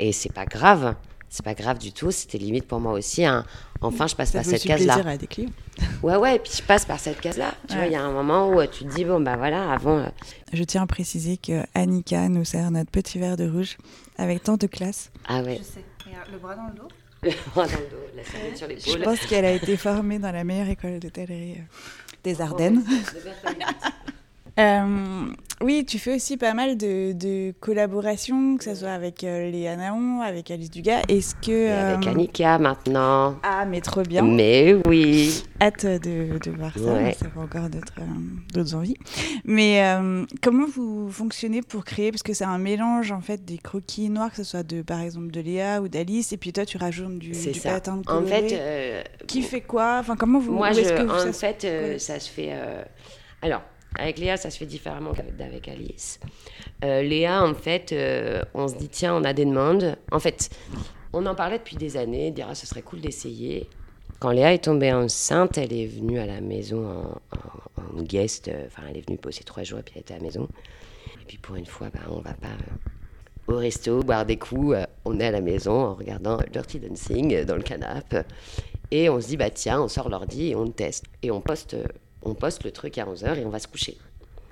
[0.00, 0.94] Et c'est pas grave.
[1.28, 2.10] C'est pas grave du tout.
[2.10, 3.24] C'était limite pour moi aussi.
[3.24, 3.44] un-
[3.80, 4.94] Enfin, je passe ça par cette case-là.
[4.94, 5.50] plaisir à des clients.
[6.02, 7.54] Ouais, ouais, et puis je passe par cette case-là.
[7.68, 7.88] Tu vois, Ouais.
[7.90, 9.98] il y a un moment où euh, tu te dis, bon, bah voilà, avant.
[9.98, 10.06] euh,
[10.52, 13.76] Je tiens à préciser que Annika nous sert notre petit verre de rouge
[14.16, 15.10] avec tant de classe.
[15.26, 15.82] Ah ouais, sais.
[16.06, 16.88] Regarde, le bras dans le dos.
[17.22, 19.02] le bras dans le dos, la serviette sur Je l'épaule.
[19.16, 21.62] pense qu'elle a été formée dans la meilleure école d'hôtellerie euh,
[22.22, 22.84] des Ardennes.
[24.58, 25.26] Euh,
[25.62, 29.76] oui, tu fais aussi pas mal de, de collaborations, que ce soit avec euh, Léa
[29.76, 31.02] Naon, avec Alice Dugas.
[31.08, 31.50] Est-ce que...
[31.50, 33.36] Et avec euh, Annika maintenant.
[33.42, 34.22] Ah, mais trop bien.
[34.22, 35.42] Mais oui.
[35.60, 36.80] hâte de, de voir ça.
[36.92, 37.12] Ouais.
[37.18, 38.96] Ça fait encore d'autres euh, envies.
[39.44, 39.82] Mais
[40.42, 42.10] comment vous fonctionnez pour créer?
[42.10, 45.00] Parce que c'est un mélange en fait des croquis noirs, que ce soit de par
[45.00, 47.72] exemple de Léa ou d'Alice, et puis toi tu rajoutes du, C'est du ça.
[47.72, 48.48] patin En coloré.
[48.48, 49.98] fait, qui fait quoi?
[50.00, 52.00] Enfin, comment vous moi, je, que vous- en ça se- fait, euh, colle?
[52.00, 52.48] ça se fait.
[52.52, 52.82] euh,
[53.42, 53.62] Alors,
[53.98, 56.20] avec Léa, ça se fait différemment qu'avec Alice.
[56.84, 59.96] Euh, Léa, en fait, euh, on se dit, tiens, on a des demandes.
[60.12, 60.50] En fait,
[61.12, 63.68] on en parlait depuis des années, dire, ah, ce serait cool d'essayer.
[64.18, 67.18] Quand Léa est tombée enceinte, elle est venue à la maison
[67.96, 68.50] en, guest.
[68.66, 70.48] Enfin, elle est venue poser trois jours et puis elle était à la maison.
[71.22, 74.76] Et puis pour une fois, bah, on va pas euh, au resto boire des coups.
[75.04, 78.22] on est à la maison en regardant Dirty Dancing dans le canapé.
[78.90, 81.06] Et on se dit, bah tiens, on sort l'ordi et on teste.
[81.22, 81.76] Et on poste,
[82.26, 83.96] on poste le truc à 11h et on va se coucher.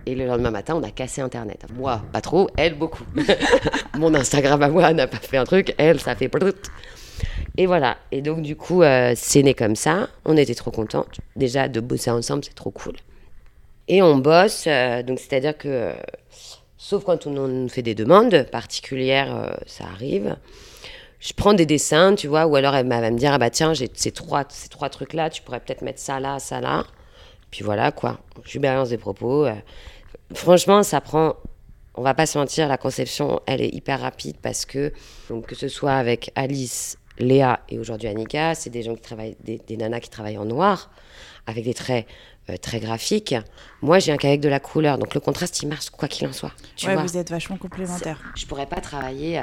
[0.07, 1.65] Et le lendemain matin, on a cassé Internet.
[1.75, 3.05] Moi, pas trop, elle, beaucoup.
[3.95, 6.31] Mon Instagram à moi n'a pas fait un truc, elle, ça fait.
[7.57, 7.97] Et voilà.
[8.13, 10.09] Et donc, du coup, euh, c'est né comme ça.
[10.25, 11.07] On était trop contents.
[11.37, 12.95] Déjà, de bosser ensemble, c'est trop cool.
[13.89, 14.65] Et on bosse.
[14.67, 15.93] euh, donc, c'est-à-dire que, euh,
[16.77, 20.37] sauf quand on, on fait des demandes particulières, euh, ça arrive.
[21.21, 23.73] Je prends des dessins, tu vois, ou alors elle va me dire, ah bah tiens,
[23.73, 26.85] j'ai ces trois, ces trois trucs-là, tu pourrais peut-être mettre ça là, ça là.
[27.55, 28.19] Puis voilà, quoi.
[28.45, 29.47] Je balance des propos.
[29.47, 29.55] euh.
[30.35, 31.37] Franchement, ça prend
[31.95, 34.93] on va pas se mentir, la conception, elle est hyper rapide parce que,
[35.29, 39.37] donc, que ce soit avec Alice, Léa et aujourd'hui Annika, c'est des gens qui travaillent,
[39.45, 40.91] des, des nanas qui travaillent en noir,
[41.47, 42.09] avec des traits
[42.51, 43.37] euh, très graphiques.
[43.81, 46.33] Moi, j'ai un qu'avec de la couleur, donc le contraste, il marche quoi qu'il en
[46.33, 46.51] soit.
[46.75, 48.21] Tu ouais, vois vous êtes vachement complémentaires.
[48.35, 49.43] Je pourrais pas travailler,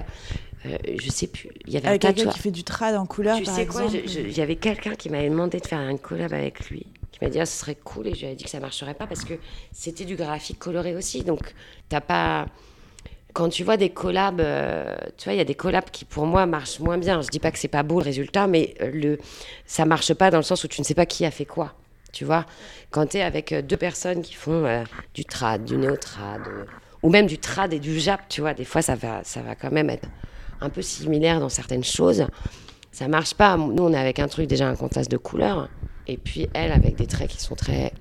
[0.66, 3.05] euh, je sais plus, il y avait Avec un quelqu'un qui fait du trad en
[3.05, 5.99] couleur, Tu par sais quoi, il y avait quelqu'un qui m'avait demandé de faire une
[5.99, 6.86] collab avec lui,
[7.22, 9.34] m'a dit ah, ce serait cool et ai dit que ça marcherait pas parce que
[9.72, 11.53] c'était du graphique coloré aussi, donc
[11.89, 12.47] t'as pas.
[13.34, 16.26] Quand tu vois des collabs, euh, tu vois, il y a des collabs qui pour
[16.26, 17.22] moi marchent moins bien.
[17.22, 19.19] Je dis pas que c'est pas beau le résultat, mais euh, le,
[19.65, 21.74] ça marche pas dans le sens où tu ne sais pas qui a fait quoi.
[22.11, 22.45] Tu vois,
[22.89, 26.41] quand tu es avec euh, deux personnes qui font euh, du trad, du néo-trad,
[27.03, 29.55] ou même du trad et du jap, tu vois, des fois ça va, ça va
[29.55, 30.09] quand même être
[30.59, 32.26] un peu similaire dans certaines choses.
[32.91, 33.55] Ça marche pas.
[33.55, 35.69] Nous, on est avec un truc, déjà un contraste de couleurs,
[36.08, 37.93] et puis elle avec des traits qui sont très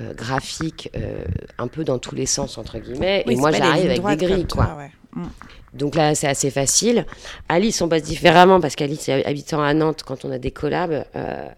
[0.00, 1.24] euh, graphiques, euh,
[1.58, 3.22] un peu dans tous les sens, entre guillemets.
[3.28, 4.66] Oui, et moi, j'arrive avec des grilles, quoi.
[4.66, 4.90] toi, ouais.
[5.12, 5.28] Mm.
[5.74, 7.06] Donc là, c'est assez facile.
[7.48, 11.48] Alice, on bosse différemment parce qu'Alice, habitant à Nantes, quand on a des collabs, euh,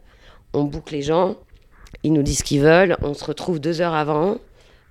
[0.53, 1.37] on boucle les gens,
[2.03, 4.37] ils nous disent ce qu'ils veulent, on se retrouve deux heures avant.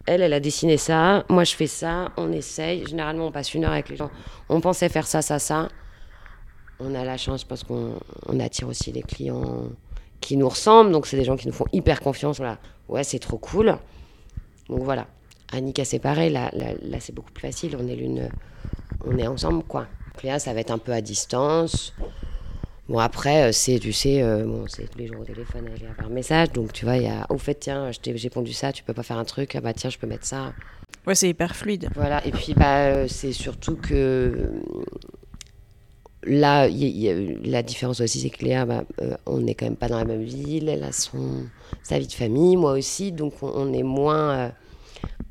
[0.07, 2.85] Elle, elle a dessiné ça, moi je fais ça, on essaye.
[2.87, 4.09] Généralement, on passe une heure avec les gens.
[4.49, 5.69] On pensait faire ça, ça, ça.
[6.79, 7.93] On a la chance parce qu'on
[8.27, 9.69] on attire aussi les clients
[10.25, 12.37] qui nous ressemblent, donc c'est des gens qui nous font hyper confiance.
[12.37, 12.57] Voilà.
[12.89, 13.77] Ouais, c'est trop cool.
[14.69, 15.05] Donc voilà.
[15.53, 17.77] Annika, c'est pareil, là, là, là, c'est beaucoup plus facile.
[17.79, 18.29] On est l'une,
[19.05, 19.85] on est ensemble, quoi.
[20.17, 21.93] Cléa, ça va être un peu à distance.
[22.89, 25.83] Bon, après, euh, c'est, tu sais, euh, bon, c'est tous les jours au téléphone, elle
[25.83, 26.51] est par message.
[26.51, 29.03] Donc, tu vois, il y a, au fait, tiens, j'ai pondu ça, tu peux pas
[29.03, 29.55] faire un truc.
[29.55, 30.53] Ah bah, tiens, je peux mettre ça.
[31.05, 31.89] Ouais, c'est hyper fluide.
[31.93, 34.49] Voilà, et puis bah, euh, c'est surtout que
[36.25, 39.75] là, y y la différence aussi, c'est que Léa, bah, euh, on n'est quand même
[39.75, 41.45] pas dans la même ville, elle a son,
[41.83, 44.49] sa vie de famille, moi aussi, donc on, on est moins, euh,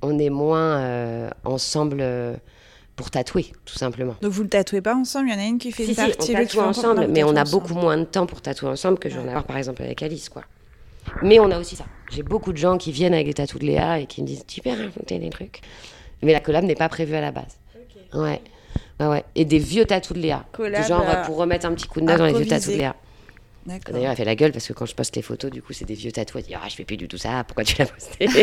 [0.03, 2.36] on est moins euh, ensemble euh,
[2.97, 4.14] pour tatouer, tout simplement.
[4.22, 5.95] Donc vous le tatouez pas ensemble, il y en a une qui fait Si, une
[5.97, 7.80] si, partie, on l'autre qui tatoue ensemble, mais on a beaucoup ensemble.
[7.80, 9.30] moins de temps pour tatouer ensemble que je vais en Ouais.
[9.30, 10.45] avoir par exemple avec Alice, quoi.
[11.22, 11.84] Mais on a aussi ça.
[12.12, 14.45] J'ai beaucoup de gens qui viennent avec les tatous de Léa et qui me disent
[14.47, 15.61] Tu peux raconter des trucs?
[16.22, 17.59] Mais la collab n'est pas prévue à la base.
[18.14, 18.40] Ouais.
[19.01, 19.25] Ouais, ouais.
[19.35, 20.45] Et des vieux tatous de Léa.
[20.53, 22.79] Collab, du genre pour remettre un petit coup de neuf dans les vieux tatous de.
[22.79, 22.95] Léa.
[23.66, 25.85] D'ailleurs, elle fait la gueule parce que quand je poste les photos, du coup, c'est
[25.87, 26.37] des vieux tatous.
[26.43, 28.29] Elle dit Ah, je fais plus du tout ça, pourquoi tu l'as posté?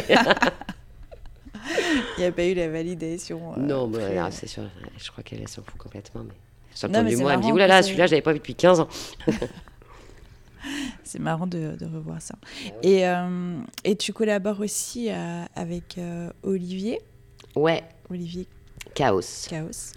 [2.18, 3.54] Il n'y a pas eu la validation.
[3.54, 4.00] euh, Non, mais
[4.32, 4.64] c'est sûr,
[4.98, 6.24] je crois qu'elle s'en fout complètement.
[6.24, 6.34] Mais...
[6.74, 8.12] Sur le Non, ton mais du mois, elle me dit Ouh là là, celui-là, je
[8.12, 8.88] l'avais pas vu depuis 15 ans.
[11.04, 12.36] C'est marrant de, de revoir ça.
[12.44, 17.00] Ah Et, euh, et tu collabores aussi euh, avec euh, Olivier,
[17.56, 18.48] Ouais, Olivier
[18.94, 19.48] chaos.
[19.50, 19.94] Chaos,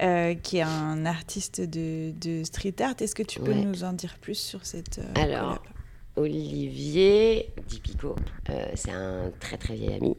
[0.00, 2.94] euh, qui est un artiste de, de street art.
[3.00, 3.64] Est-ce que tu peux Ouais.
[3.64, 5.74] nous en dire plus sur cette euh, Alors, collab?
[6.16, 8.14] Olivier Dipico,
[8.50, 10.16] euh, c'est un très très vieil ami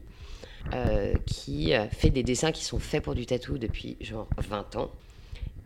[1.26, 4.90] qui fait des dessins qui sont faits pour du tatou depuis genre 20 ans.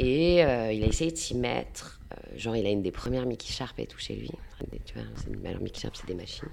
[0.01, 2.01] Et il a essayé de s'y mettre.
[2.37, 4.31] Genre, il a une des premières Mickey Sharp et tout chez lui.
[4.85, 5.05] Tu vois,
[5.49, 6.49] alors, Mickey Sharp, c'est des machines.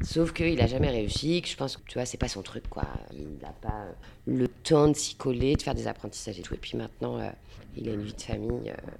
[0.00, 2.68] Sauf qu'il n'a jamais réussi, que je pense que tu vois, c'est pas son truc,
[2.68, 2.84] quoi.
[3.12, 3.92] Il n'a pas euh,
[4.26, 6.54] le temps de s'y coller, de faire des apprentissages et tout.
[6.54, 7.28] Et puis maintenant, euh,
[7.76, 8.90] il a une vie de famille, euh,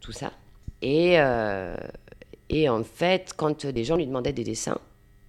[0.00, 0.32] tout ça.
[0.82, 1.16] Et,
[2.50, 4.78] et en fait, quand des gens lui demandaient des dessins,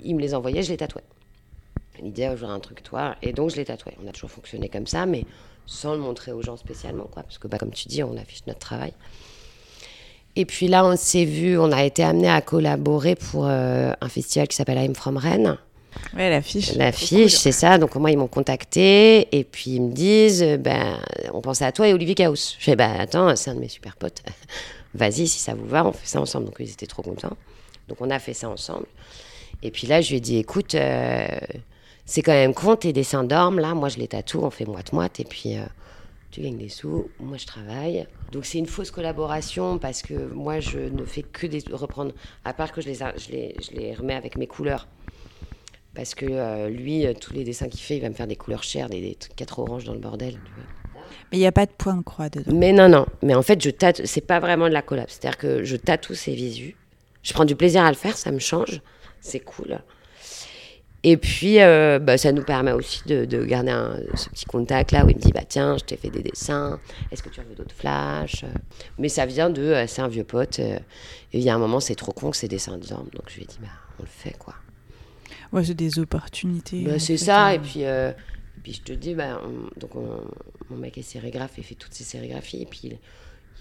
[0.03, 1.03] il me les envoyait, je les tatouais.
[2.03, 3.15] Il disait, oh, j'aurais un truc, toi.
[3.23, 3.95] Et donc, je les tatouais.
[4.03, 5.25] On a toujours fonctionné comme ça, mais
[5.65, 7.23] sans le montrer aux gens spécialement, quoi.
[7.23, 8.93] Parce que, bah, comme tu dis, on affiche notre travail.
[10.39, 14.07] Et puis là, on s'est vu, on a été amené à collaborer pour euh, un
[14.07, 15.57] festival qui s'appelle I'm From Rennes.
[16.15, 16.75] Ouais, l'affiche.
[16.75, 17.79] L'affiche, c'est ça.
[17.79, 20.99] Donc moi, ils m'ont contacté et puis ils me disent, euh, ben,
[21.33, 22.35] on pensait à toi et Olivier Chaos.
[22.35, 24.21] Je fais, ben attends, c'est un de mes super potes.
[24.93, 26.45] Vas-y, si ça vous va, on fait ça ensemble.
[26.45, 27.35] Donc ils étaient trop contents.
[27.87, 28.85] Donc on a fait ça ensemble.
[29.63, 31.25] Et puis là, je lui ai dit, écoute, euh,
[32.05, 33.59] c'est quand même con, tes dessins dorment.
[33.59, 35.19] Là, moi, je les tatoue, on fait moite-moite.
[35.19, 35.63] Et puis, euh,
[36.31, 38.05] tu gagnes des sous, moi, je travaille.
[38.31, 42.11] Donc c'est une fausse collaboration parce que moi, je ne fais que des reprendre,
[42.43, 44.87] à part que je les, a- je les, je les remets avec mes couleurs.
[45.95, 48.35] Parce que euh, lui, euh, tous les dessins qu'il fait, il va me faire des
[48.35, 50.33] couleurs chères, des, des quatre oranges dans le bordel.
[50.33, 51.03] tu vois.
[51.31, 52.51] Mais il n'y a pas de point de croix dedans.
[52.53, 53.05] Mais non, non.
[53.23, 54.03] Mais en fait, je tatoue.
[54.05, 55.07] C'est pas vraiment de la collab.
[55.09, 56.75] C'est-à-dire que je tatoue ses visus.
[57.23, 58.81] Je prends du plaisir à le faire, ça me change.
[59.21, 59.79] C'est cool.
[61.03, 64.91] Et puis, euh, bah, ça nous permet aussi de, de garder un- ce petit contact
[64.91, 66.79] là où il me dit bah tiens, je t'ai fait des dessins.
[67.11, 68.43] Est-ce que tu veux d'autres flashs?
[68.97, 70.59] Mais ça vient de euh, c'est un vieux pote.
[70.59, 70.77] euh,
[71.33, 73.09] et il y a un moment, c'est trop con que ces dessins dorment.
[73.13, 73.67] Donc je lui ai dit bah
[73.99, 74.55] on le fait quoi.
[75.53, 76.81] Ouais, c'est des opportunités.
[76.83, 77.49] Bah, c'est ça.
[77.51, 77.53] euh.
[77.53, 78.13] Et puis, et
[78.63, 80.25] puis je te dis bah on- donc on-
[80.71, 82.63] mon mec est sérigraphe, il fait toutes ses sérigraphies.
[82.63, 82.99] Et puis il,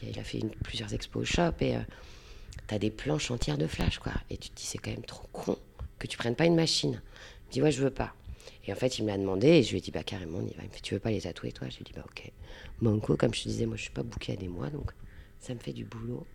[0.02, 1.74] il a fait une- plusieurs expos au shop et
[2.66, 4.12] t'as des planches entières de flash quoi.
[4.30, 5.56] Et tu te dis c'est quand même trop con
[5.98, 7.00] que tu prennes pas une machine.
[7.56, 8.12] Dit ouais je veux pas.
[8.66, 10.46] Et en fait il me l'a demandé et je lui ai dit bah carrément on
[10.46, 10.62] y va.
[10.62, 11.68] Il me fait tu veux pas les tatouer toi?
[11.70, 12.30] Je lui ai dit bah ok.
[12.82, 14.90] Manco comme je te disais moi je suis pas booké à des mois donc
[15.40, 16.26] ça me fait du boulot.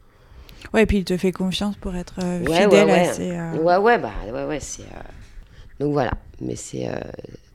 [0.73, 3.07] Ouais, et puis il te fait confiance pour être euh, Ouais, fidèle ouais, ouais.
[3.07, 3.31] à ses.
[3.37, 4.81] euh, Ouais, ouais, bah, ouais, ouais, c'est.
[4.81, 5.09] euh,
[5.79, 6.11] Donc voilà.
[6.39, 6.87] Mais c'est.
[6.89, 6.95] euh,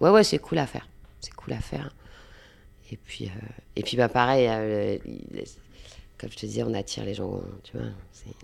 [0.00, 0.88] Ouais, ouais, c'est cool à faire.
[1.20, 1.92] C'est cool à faire.
[2.92, 3.28] Et puis,
[3.74, 4.48] et puis bah, pareil,
[5.04, 5.42] il-
[6.18, 7.86] comme je te disais, on attire les gens, tu vois.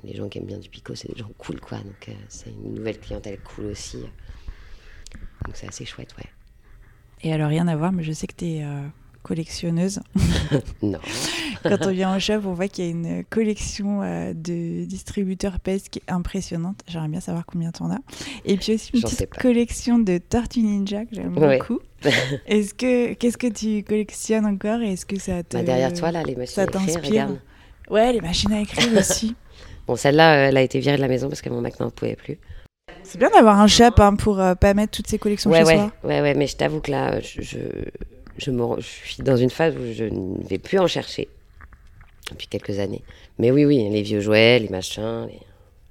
[0.03, 1.79] Les gens qui aiment bien du picot, c'est des gens cool, quoi.
[1.79, 3.99] Donc euh, c'est une nouvelle clientèle cool aussi.
[5.45, 6.29] Donc c'est assez chouette, ouais.
[7.23, 8.65] Et alors, rien à voir, mais je sais que tu es
[9.23, 10.01] collectionneuse.
[10.83, 10.99] Non.
[11.63, 15.61] Quand on vient au shop, on voit qu'il y a une collection euh, de distributeurs
[15.61, 16.81] PES qui est impressionnante.
[16.89, 18.01] J'aimerais bien savoir combien tu en as.
[18.45, 21.59] Et puis aussi une petite collection de Tortues Ninja que j'aime Ouais.
[21.59, 21.79] beaucoup.
[22.47, 26.11] Est-ce que qu'est-ce que tu collectionnes encore et est-ce que ça te Bah, derrière toi,
[26.11, 27.41] là, les machines à écrire, t'inspire regarde.
[27.89, 29.37] Ouais, les machines à écrire aussi.
[29.87, 31.91] Bon, celle-là, euh, elle a été virée de la maison parce que mon mec n'en
[31.91, 32.39] pouvait plus.
[33.05, 35.65] C'est bien d'avoir un shop hein, pour euh, pas mettre toutes ces collections Ouais, chez
[35.65, 35.93] ouais, soi.
[36.05, 37.59] ouais, ouais, mais je t'avoue que là, je, je,
[38.39, 41.29] je, me- je suis dans une phase où je ne vais plus en chercher
[42.31, 43.05] depuis quelques années.
[43.39, 45.41] Mais oui, oui, les vieux jouets, les machins, les-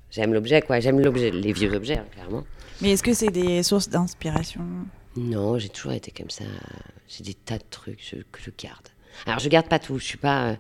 [0.10, 0.80] j'aime l'objet, quoi.
[0.80, 2.44] J'aime l'objet, les vieux objets, hein, clairement.
[2.82, 4.62] Mais est-ce que c'est des sources d'inspiration?
[5.18, 6.46] Non, j'ai toujours été comme ça.
[7.08, 8.88] J'ai des tas de trucs que je garde.
[9.26, 10.00] Alors, je garde pas tout.
[10.00, 10.56] Je suis pas, euh,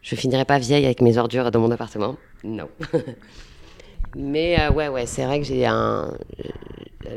[0.00, 2.16] je finirai pas vieille avec mes ordures dans mon appartement.
[2.42, 2.68] Non.
[4.14, 6.10] Mais euh, ouais, ouais, c'est vrai que euh,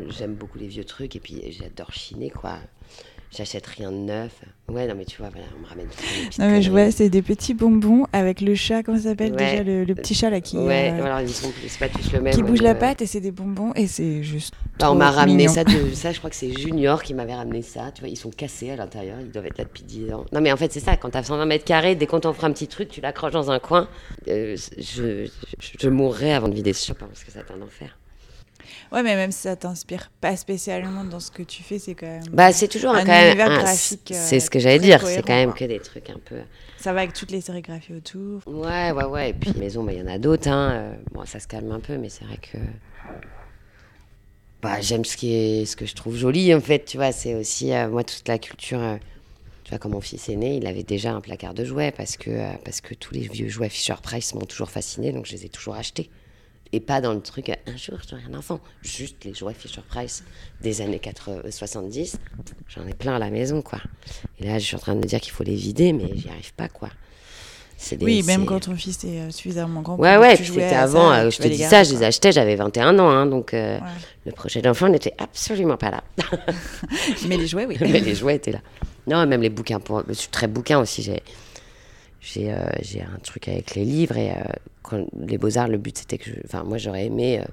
[0.10, 2.58] j'aime beaucoup les vieux trucs et puis j'adore chiner, quoi.
[3.32, 4.32] J'achète rien de neuf.
[4.70, 7.10] Ouais, non, mais tu vois, voilà, on me ramène tout Non mais je vois, c'est
[7.10, 9.52] des petits bonbons avec le chat, comment ça s'appelle Ouais.
[9.52, 12.22] déjà le, le petit chat là qui Ouais, euh, alors ils sont, pas tous le
[12.22, 12.34] même.
[12.34, 14.54] qui bouge la mais, patte et c'est des bonbons et c'est juste.
[14.80, 15.54] Bah, on m'a ramené mignon.
[15.54, 17.92] ça, de, ça, je crois que c'est Junior qui m'avait ramené ça.
[17.94, 20.26] Tu vois, ils sont cassés à l'intérieur, ils doivent être là depuis 10 ans.
[20.32, 22.48] Non, mais en fait, c'est ça, quand t'as 120 mètres carrés, dès qu'on t'en fera
[22.48, 23.88] un petit truc, tu l'accroches dans un coin.
[24.28, 25.26] Euh, je,
[25.60, 27.98] je, je mourrais avant de vider ce hein, parce que ça un enfer.
[28.92, 32.06] Ouais, mais même si ça t'inspire pas spécialement dans ce que tu fais, c'est quand
[32.08, 32.24] même.
[32.32, 33.28] Bah, c'est toujours Un quand même.
[33.28, 36.10] univers un- graphique, euh, c'est ce que j'allais dire, c'est quand même que des trucs
[36.10, 36.38] un peu.
[36.78, 38.42] Ça va avec toutes les sérigraphies autour.
[38.48, 39.30] Ouais, ouais, ouais.
[39.32, 40.48] Et puis maison, bah, il y en a d'autres.
[40.48, 40.72] Hein.
[40.74, 42.58] euh, Bon, ça se calme un peu, mais c'est vrai que.
[44.62, 46.86] Bah, j'aime ce, qui est, ce que je trouve joli, en fait.
[46.86, 48.80] Tu vois, c'est aussi, euh, moi, toute la culture.
[48.80, 48.98] euh,
[49.64, 52.18] tu vois, quand mon fils est né, il avait déjà un placard de jouets parce
[52.18, 55.32] que, euh, parce que tous les vieux jouets Fisher Price m'ont toujours fasciné, donc je
[55.34, 56.10] les ai toujours achetés.
[56.74, 58.60] Et pas dans le truc, euh, un jour, j'aurai un enfant.
[58.82, 60.24] Juste les jouets Fisher Price
[60.62, 62.18] des années 80, euh, 70.
[62.68, 63.80] J'en ai plein à la maison, quoi.
[64.40, 66.28] Et là, je suis en train de me dire qu'il faut les vider, mais j'y
[66.30, 66.90] arrive pas, quoi.
[67.92, 69.98] Des- oui, même quand ton fils est euh, suffisamment grand.
[69.98, 73.10] Ouais, ouais, c'était avant, ça, je te dis ça, je les achetais, j'avais 21 ans,
[73.10, 73.84] hein, donc euh, Ouais.
[74.26, 76.04] le projet d'enfant n'était absolument pas là.
[77.28, 77.78] Mais les jouets, oui.
[77.82, 78.62] Mais les jouets étaient là.
[79.08, 80.04] Non, même les bouquins, pour...
[80.08, 81.22] je suis très bouquin aussi, j'ai,
[82.26, 84.44] j'ai, euh, j'ai un truc avec les livres, et euh,
[84.82, 86.36] quand, les beaux-arts, le but c'était que, je...
[86.46, 87.46] enfin, moi j'aurais aimé euh,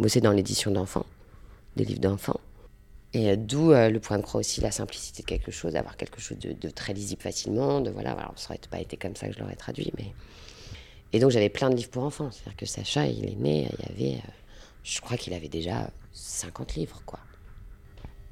[0.00, 1.06] bosser dans l'édition d'enfants,
[1.76, 2.40] des livres d'enfants.
[3.12, 6.20] Et d'où euh, le point de croix aussi, la simplicité de quelque chose, avoir quelque
[6.20, 9.28] chose de, de très lisible facilement, de voilà, alors ça aurait pas été comme ça
[9.28, 10.12] que je l'aurais traduit, mais...
[11.12, 13.84] Et donc j'avais plein de livres pour enfants, c'est-à-dire que Sacha, il est né, il
[13.84, 14.30] y avait, euh,
[14.82, 17.20] je crois qu'il avait déjà 50 livres, quoi.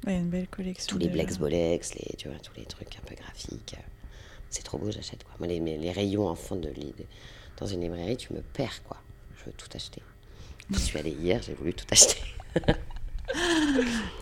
[0.05, 0.89] Ouais, une belle collection.
[0.89, 1.07] Tous les.
[1.07, 3.75] Blex Bolex, les, tu vois, tous les trucs un peu graphiques.
[3.77, 3.81] euh,
[4.53, 5.33] C'est trop beau, j'achète, quoi.
[5.39, 5.59] Moi, les,
[5.91, 7.05] rayons de, li- de-
[7.57, 8.97] dans une librairie, tu me perds, quoi.
[9.39, 10.03] Je veux tout acheter.
[10.71, 12.21] Je suis allée hier, j'ai voulu tout acheter.
[12.55, 12.77] Ouais,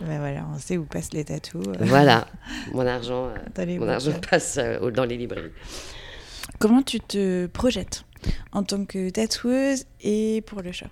[0.00, 1.62] voilà, on sait où passent les tatous.
[1.80, 2.26] Voilà,
[2.72, 5.52] mon argent, euh, mon argent passe euh, dans les librairies.
[6.58, 8.04] Comment tu te projettes
[8.52, 10.86] en tant que tatoueuse et pour le shop?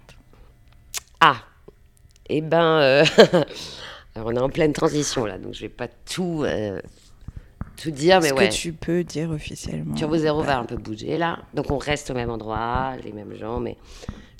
[1.20, 1.42] Ah,
[2.28, 3.04] eh ben, euh,
[4.14, 6.80] alors on est en pleine transition là, donc je vais pas tout, euh,
[7.80, 8.48] tout dire, mais Ce ouais.
[8.48, 9.94] que tu peux dire officiellement.
[9.94, 13.12] Turbo Zéro Bah, va un peu bouger là, donc on reste au même endroit, les
[13.12, 13.76] mêmes gens, mais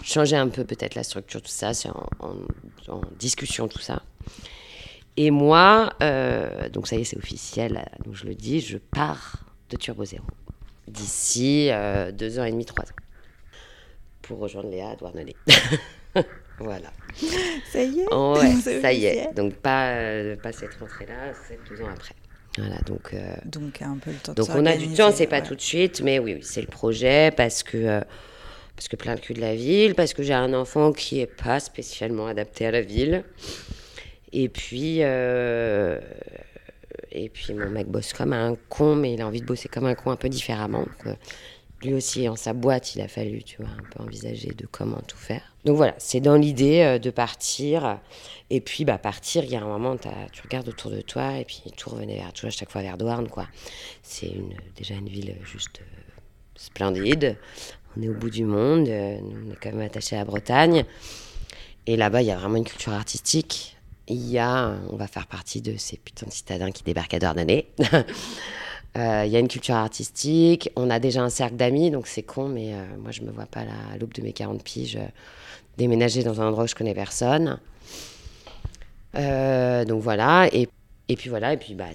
[0.05, 4.03] changer un peu peut-être la structure, tout ça, c'est en, en- en discussion tout ça.
[5.17, 9.45] Et moi, euh, donc ça y est, c'est officiel, donc je le dis, je pars
[9.71, 10.25] de Turbo Zéro
[10.89, 12.97] d'ici euh, deux ans et demi, trois ans,
[14.23, 15.37] pour rejoindre Léa à Douarnenez.
[16.59, 16.91] voilà.
[17.73, 19.33] Ça y est Oh ouais, ça y est.
[19.35, 22.15] Donc pas, euh, pas cette rentrée-là, c'est deux ans après.
[22.61, 25.27] Voilà, donc, euh, Donc un peu le temps de donc on a du temps, c'est
[25.27, 25.47] pas ouais.
[25.47, 28.01] tout de suite, mais oui, c'est le projet parce que, euh,
[28.77, 31.27] parce que plein de cul de la ville, parce que j'ai un enfant qui est
[31.27, 33.25] pas spécialement adapté à la ville.
[34.33, 35.99] Et puis, euh,
[37.11, 39.87] et puis mon mec bosse comme un con, mais il a envie de bosser comme
[39.87, 40.81] un con un peu différemment.
[40.81, 41.17] Donc,
[41.83, 45.01] lui aussi, en sa boîte, il a fallu, tu vois, un peu envisager de comment
[45.07, 45.50] tout faire.
[45.65, 47.99] Donc voilà, c'est dans l'idée euh, de partir.
[48.49, 51.45] Et puis, bah, partir, il y a un moment, tu regardes autour de toi, et
[51.45, 53.47] puis tout revenait vers, tu vois, chaque fois vers Douarn, quoi.
[54.03, 54.33] C'est
[54.77, 56.13] déjà une ville juste euh,
[56.57, 57.37] splendide.
[57.97, 60.85] On est au bout du monde, euh, on est quand même attaché à la Bretagne.
[61.87, 63.77] Et là-bas, il y a vraiment une culture artistique.
[64.09, 67.19] Il y a, on va faire partie de ces putains de citadins qui débarquent à
[67.19, 67.69] Douarnenez.
[68.97, 70.69] Il y a une culture artistique.
[70.75, 73.65] On a déjà un cercle d'amis, donc c'est con, mais moi, je me vois pas
[73.65, 74.99] là, à l'aube de mes 40 piges
[75.77, 77.59] déménager dans un endroit où je connais personne.
[79.17, 80.49] Euh, donc voilà.
[80.53, 80.69] Et,
[81.09, 81.53] et puis voilà.
[81.53, 81.87] Et puis, bah,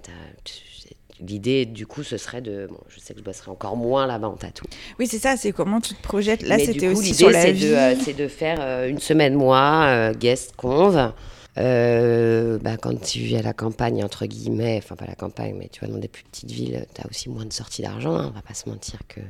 [1.19, 2.67] l'idée, du coup, ce serait de.
[2.69, 4.65] Bon, je sais que je bosserai encore moins là-bas en tatou.
[4.99, 6.41] Oui, c'est ça, c'est comment tu te projettes.
[6.43, 7.69] Là, c'était aussi l'idée, sur la c'est vie.
[7.69, 11.13] de, euh, c'est de faire euh, une semaine, moi, euh, guest conve.
[11.55, 15.79] Bah, quand tu vis à la campagne, entre guillemets, enfin pas la campagne, mais tu
[15.79, 18.35] vois, dans des plus petites villes, tu as aussi moins de sorties d'argent, hein, on
[18.35, 19.21] va pas se mentir que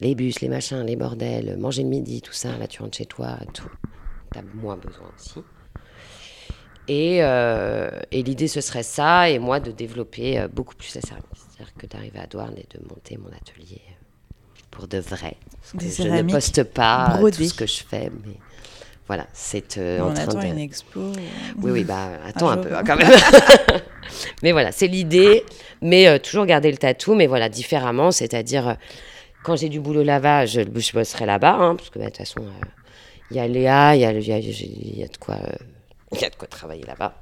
[0.00, 3.06] les bus, les machins, les bordels, manger le midi, tout ça, là tu rentres chez
[3.06, 3.70] toi, tout,
[4.32, 5.42] tu as moins besoin aussi.
[6.86, 11.00] Et, euh, et l'idée, ce serait ça, et moi, de développer euh, beaucoup plus la
[11.00, 11.26] céramique.
[11.34, 15.36] C'est-à-dire que d'arriver à Douarn et de monter mon atelier euh, pour de vrai.
[15.74, 17.36] Des je ne poste pas brodées.
[17.38, 18.36] tout ce que je fais, mais
[19.06, 20.46] voilà, c'est euh, On en train attend de...
[20.46, 21.12] une expo.
[21.58, 23.10] Oui, oui, bah attends un, peu hein, quand même.
[24.42, 25.44] mais voilà, c'est l'idée.
[25.82, 28.12] Mais euh, toujours garder le tatou, mais voilà, différemment.
[28.12, 28.76] C'est-à-dire,
[29.44, 31.54] quand j'ai du boulot là-bas, je, je bosserai là-bas.
[31.54, 32.66] hein, parce que bah, de toute façon, euh,
[33.30, 35.36] il y a Léa, il y a, il y a- il y a de quoi.
[35.36, 35.52] euh,
[36.20, 37.18] y a de quoi travailler là-bas.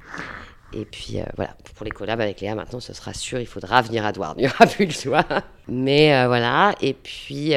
[0.75, 3.81] Et puis euh, voilà, pour les collabs avec Léa, maintenant ce sera sûr, il faudra
[3.83, 5.23] venir à Douarn, il n'y aura plus le choix.
[5.67, 7.53] Mais euh, voilà, et puis,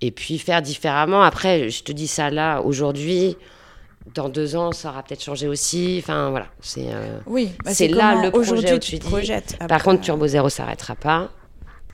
[0.00, 1.22] et puis faire différemment.
[1.22, 3.36] Après, je te dis ça là, aujourd'hui,
[4.14, 5.98] dans deux ans, ça aura peut-être changé aussi.
[6.02, 6.86] Enfin voilà, c'est.
[6.88, 9.04] euh, Oui, bah, C'est là le projet où tu te.
[9.68, 11.30] Par contre, Turbo Zéro s'arrêtera pas.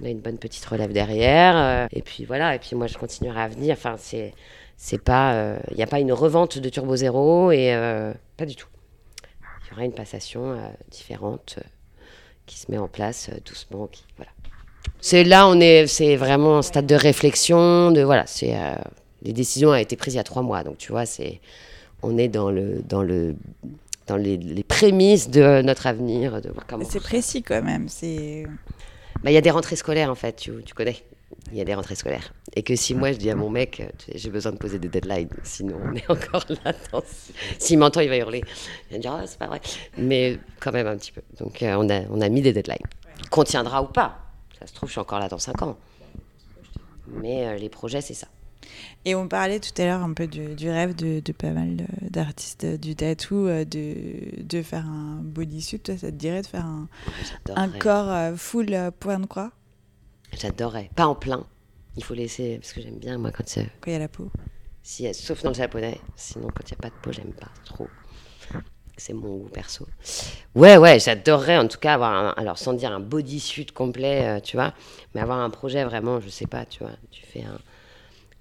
[0.01, 1.57] On a une bonne petite relève derrière.
[1.57, 3.74] euh, et puis voilà, et puis moi je continuerai à venir.
[3.76, 4.32] Enfin, c'est.
[4.78, 5.57] C'est pas.
[5.70, 7.72] Il n'y a pas une revente de Turbo Zéro et.
[7.74, 8.68] euh, pas du tout.
[9.66, 11.62] Il y aura une passation euh, différente euh,
[12.47, 13.86] qui se met en place euh, doucement.
[13.86, 14.30] Qui, voilà.
[15.01, 17.90] C'est là, on est, c'est vraiment un stade de réflexion.
[17.90, 18.74] De voilà, c'est euh,
[19.22, 21.40] les décisions ont été prises il y a trois mois, donc tu vois, c'est,
[22.03, 23.34] on est dans le, dans le,
[24.07, 26.84] dans les, les prémices de notre avenir, de voir comment.
[26.88, 27.88] C'est précis quand même.
[27.88, 28.44] C'est.
[29.23, 30.97] Bah, il y a des rentrées scolaires en fait, tu, tu connais.
[31.53, 32.33] Il y a des rentrées scolaires.
[32.55, 33.83] Et que si moi je dis à mon mec,
[34.14, 36.73] j'ai besoin de poser des deadlines, sinon on est encore là.
[36.93, 37.03] dans-
[37.59, 38.43] S'il m'entend, il va hurler.
[38.89, 39.61] Il va me dire, ah, c'est pas vrai.
[39.99, 41.23] Mais quand même un petit peu.
[41.39, 42.79] Donc euh, on, a, on a mis des deadlines.
[43.31, 44.19] Qu'on tiendra ou pas.
[44.59, 45.77] Ça se trouve, je suis encore là dans 5 ans.
[47.09, 48.27] Mais euh, les projets, c'est ça.
[49.05, 51.87] Et on parlait tout à l'heure un peu du, du rêve de, de pas mal
[52.03, 55.81] d'artistes du tatou euh, de, de faire un bodysuit.
[55.81, 56.89] Toi, ça te dirait de faire un,
[57.79, 59.53] corps euh, full euh, point de croix?
[60.33, 60.91] J'adorerais.
[60.97, 61.47] Pas en plein.
[61.97, 62.59] Il faut laisser.
[62.61, 63.45] Parce que j'aime bien, moi, quand.
[63.45, 64.31] quand il y a la peau
[64.83, 66.01] Si, sauf dans le japonais.
[66.17, 67.89] Sinon, quand il n'y a pas de peau, j'aime pas trop.
[68.99, 69.87] C'est mon goût perso.
[70.55, 74.41] Ouais, ouais, j'adorerais en tout cas avoir un, alors sans dire un bodysuit complet, euh,
[74.41, 74.73] tu vois,
[75.14, 77.59] mais avoir un projet vraiment, je sais pas, tu vois, tu fais un,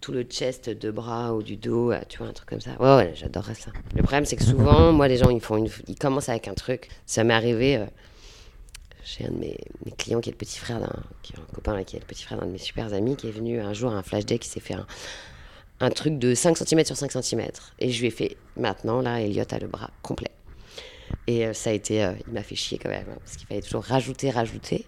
[0.06, 2.80] tout le chest de bras ou du dos, euh, tu vois, un truc comme ça.
[2.80, 3.72] Ouais, ouais, j'adorerais ça.
[3.96, 6.54] Le problème, c'est que souvent, moi, les gens, ils font une, ils commencent avec un
[6.54, 6.90] truc.
[7.08, 7.86] Ça m'est arrivé euh,
[9.04, 10.94] chez un de mes, mes clients qui est le petit frère d'un,
[11.24, 13.16] qui est un copain là, qui est le petit frère d'un de mes super amis,
[13.16, 14.86] qui est venu un jour à un flash day, qui s'est fait un,
[15.80, 17.42] un truc de 5 cm sur 5 cm.
[17.80, 20.30] Et je lui ai fait, maintenant, là, Elliot a le bras complet.
[21.26, 23.48] Et euh, ça a été, euh, il m'a fait chier quand même, hein, parce qu'il
[23.48, 24.86] fallait toujours rajouter, rajouter.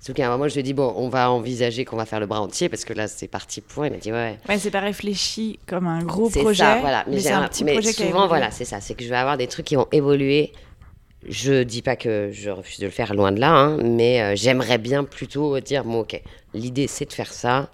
[0.00, 2.20] Sauf qu'à un moment, je lui ai dit, bon, on va envisager qu'on va faire
[2.20, 3.84] le bras entier, parce que là, c'est parti pour.
[3.84, 6.62] Il m'a dit, ouais, Ouais, c'est pas réfléchi comme un gros c'est projet.
[6.62, 7.04] ça, voilà.
[7.08, 8.80] mais, c'est un petit mais projet souvent, voilà, c'est ça.
[8.80, 10.52] C'est que je vais avoir des trucs qui vont évoluer.
[11.28, 14.36] Je dis pas que je refuse de le faire, loin de là, hein, mais euh,
[14.36, 16.22] j'aimerais bien plutôt dire, bon, ok,
[16.54, 17.68] l'idée c'est de faire ça.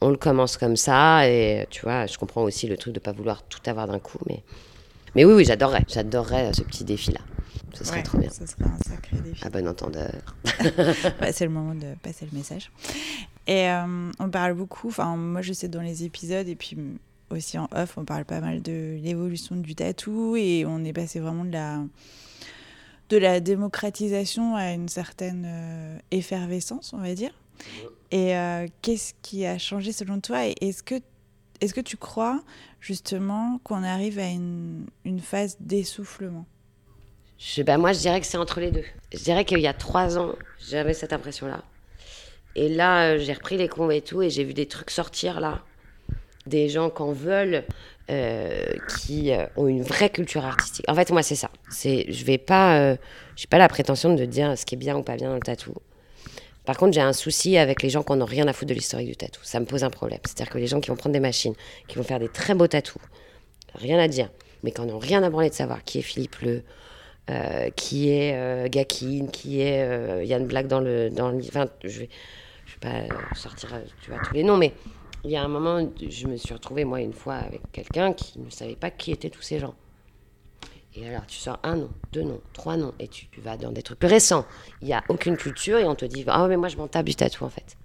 [0.00, 3.12] On le commence comme ça, et tu vois, je comprends aussi le truc de pas
[3.12, 4.42] vouloir tout avoir d'un coup, mais,
[5.14, 7.20] mais oui, oui, j'adorerais, j'adorerais euh, ce petit défi-là.
[7.74, 8.30] Ce serait Ouais, trop bien.
[8.30, 9.44] Ce serait un sacré défi.
[9.44, 10.12] À bon entendeur.
[11.20, 12.70] Ouais, c'est le moment de passer le message.
[13.46, 16.76] Et euh, on parle beaucoup, enfin moi je sais dans les épisodes et puis
[17.30, 21.20] aussi en off, on parle pas mal de l'évolution du tatou et on est passé
[21.20, 21.82] vraiment de la
[23.10, 27.32] de la démocratisation à une certaine euh, effervescence, on va dire.
[28.10, 30.94] Et euh, qu'est-ce qui a changé selon toi Et est-ce que
[31.60, 32.42] est-ce que tu crois
[32.80, 36.46] justement qu'on arrive à une, une phase d'essoufflement?
[37.58, 38.84] Ben moi, je dirais que c'est entre les deux.
[39.12, 40.34] Je dirais qu'il y a trois ans,
[40.68, 41.62] j'avais cette impression-là.
[42.56, 45.40] Et là, euh, j'ai repris les cons et tout, et j'ai vu des trucs sortir
[45.40, 45.62] là.
[46.46, 47.64] Des gens qui en veulent,
[48.10, 48.64] euh,
[48.98, 50.84] qui euh, ont une vraie culture artistique.
[50.88, 51.50] En fait, moi, c'est ça.
[51.70, 52.96] C'est, je vais pas,
[53.34, 55.40] j'ai pas la prétention de dire ce qui est bien ou pas bien dans le
[55.40, 55.74] tatou.
[56.64, 59.08] Par contre, j'ai un souci avec les gens qui n'ont rien à foutre de l'historique
[59.08, 59.40] du tatou.
[59.42, 60.20] Ça me pose un problème.
[60.24, 61.54] C'est-à-dire que les gens qui vont prendre des machines,
[61.88, 63.02] qui vont faire des très beaux tatous,
[63.74, 64.30] rien à dire,
[64.62, 66.62] mais qui n'ont rien à branler de savoir qui est Philippe Leu,
[67.30, 71.10] euh, qui est euh, Gakin, qui est euh, Yann Black dans le.
[71.10, 72.08] Dans le enfin, je vais,
[72.66, 73.70] je vais pas sortir
[74.02, 74.74] tu vois, tous les noms, mais
[75.24, 78.38] il y a un moment, je me suis retrouvée, moi, une fois, avec quelqu'un qui
[78.38, 79.74] ne savait pas qui étaient tous ces gens.
[80.96, 83.82] Et alors, tu sors un nom, deux noms, trois noms, et tu, vas dans des
[83.82, 84.44] trucs plus récents.
[84.82, 87.06] Il n'y a aucune culture, et on te dit Ah, mais moi, je m'en tape
[87.06, 87.76] du tatou, en fait.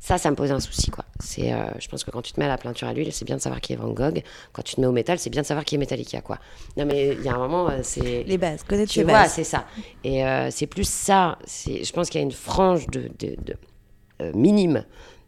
[0.00, 1.04] Ça, ça me pose un souci, quoi.
[1.18, 3.24] C'est, euh, je pense que quand tu te mets à la peinture à l'huile, c'est
[3.24, 4.22] bien de savoir qui est Van Gogh.
[4.52, 6.38] Quand tu te mets au métal, c'est bien de savoir qui est Metallica, quoi.
[6.76, 8.22] Non, mais il y a un moment, euh, c'est.
[8.22, 9.32] Les bases, connaître Tu les vois, bases.
[9.32, 9.66] c'est ça.
[10.04, 11.36] Et euh, c'est plus ça.
[11.44, 13.56] C'est, je pense qu'il y a une frange de, de- de,
[14.22, 14.84] euh, minime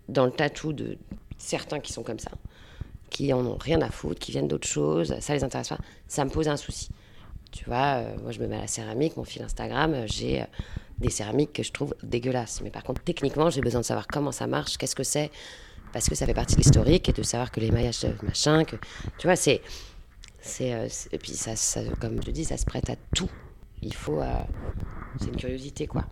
[0.08, 0.96] dans le tatou de
[1.36, 2.30] certains qui sont comme ça,
[3.10, 5.78] qui en ont rien à foutre, qui viennent d'autres choses, ça les intéresse pas.
[6.06, 6.90] Ça me pose un souci.
[7.50, 10.44] Tu vois, moi je me mets à la céramique, mon fil Instagram, j'ai
[11.00, 12.60] des céramiques que je trouve dégueulasses.
[12.62, 15.30] Mais par contre, techniquement, j'ai besoin de savoir comment ça marche, qu'est-ce que c'est,
[15.92, 18.76] parce que ça fait partie de l'historique et de savoir que les maillages, machin, que
[19.18, 19.62] tu vois, c'est
[20.42, 23.28] c'est euh, c'est- et puis ça, ça, comme je dis, ça se prête à tout.
[23.82, 24.26] Il faut, euh,
[25.20, 26.04] c'est une curiosité quoi.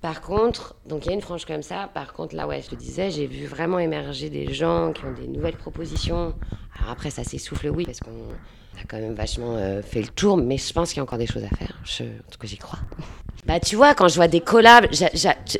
[0.00, 1.90] Par contre, donc il y a une frange comme ça.
[1.92, 5.12] Par contre, là, ouais, je te disais, j'ai vu vraiment émerger des gens qui ont
[5.12, 6.34] des nouvelles propositions.
[6.78, 8.28] Alors après, ça s'essouffle, oui, parce qu'on
[8.78, 11.18] a quand même vachement euh, fait le tour, mais je pense qu'il y a encore
[11.18, 11.78] des choses à faire.
[11.84, 12.78] Je, en tout cas, j'y crois.
[13.46, 14.86] Bah, tu vois, quand je vois des collabs,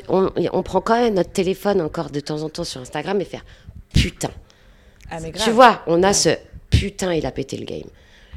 [0.07, 3.25] on, on prend quand même notre téléphone encore de temps en temps sur Instagram et
[3.25, 3.43] faire
[3.91, 4.29] putain.
[5.09, 6.29] Ah, mais Tu vois, on a ce
[6.69, 7.89] putain, il a pété le game.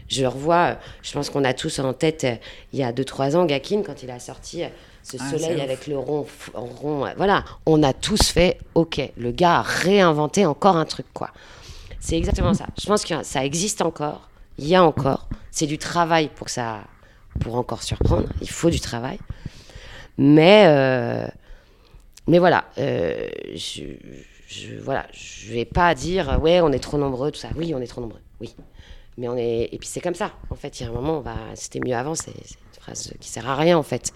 [0.08, 2.34] Je le revois, je pense qu'on a tous en tête, euh,
[2.72, 4.68] il y a 2-3 ans, Gakin, quand il a sorti euh,
[5.02, 7.04] ce Ah, soleil avec le rond, rond.
[7.04, 11.28] euh, Voilà, on a tous fait, ok, le gars a réinventé encore un truc, quoi.
[12.00, 12.66] C'est exactement ça.
[12.80, 15.28] Je pense que ça existe encore, il y a encore.
[15.50, 16.84] C'est du travail pour que ça,
[17.40, 18.28] pour encore surprendre.
[18.40, 19.18] Il faut du travail.
[20.18, 21.26] Mais, euh,
[22.26, 23.82] mais voilà, euh, je,
[24.46, 27.48] je, voilà, je vais pas dire ouais, on est trop nombreux, tout ça.
[27.56, 28.54] Oui, on est trop nombreux, oui.
[29.16, 30.32] Mais on est et puis c'est comme ça.
[30.50, 32.14] En fait, il y a un moment, on va, c'était mieux avant.
[32.14, 34.12] C'est une phrase qui sert à rien en fait.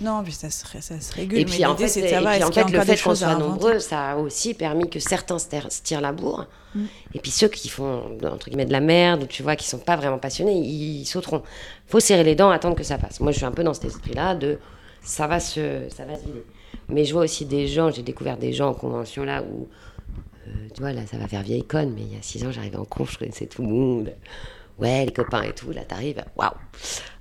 [0.00, 1.38] Non, puis ça se, ça se régule.
[1.38, 3.78] Et mais puis en l'idée, fait, et puis, en fait le fait qu'on soit nombreux,
[3.78, 5.48] ça a aussi permis que certains se
[5.82, 6.46] tirent la bourre.
[6.74, 6.84] Mm.
[7.14, 9.78] Et puis ceux qui font entre guillemets de la merde ou tu vois qui sont
[9.78, 11.42] pas vraiment passionnés, ils sauteront.
[11.86, 13.20] Faut serrer les dents, attendre que ça passe.
[13.20, 14.58] Moi, je suis un peu dans cet esprit-là de
[15.02, 16.44] ça va se ça va se vider.
[16.88, 19.68] Mais je vois aussi des gens, j'ai découvert des gens en convention là où
[20.74, 22.76] tu vois là ça va faire vieille conne, mais il y a six ans j'arrivais
[22.76, 24.12] en con, je connaissais tout le monde.
[24.78, 26.50] Ouais, les copains et tout, là t'arrives, waouh.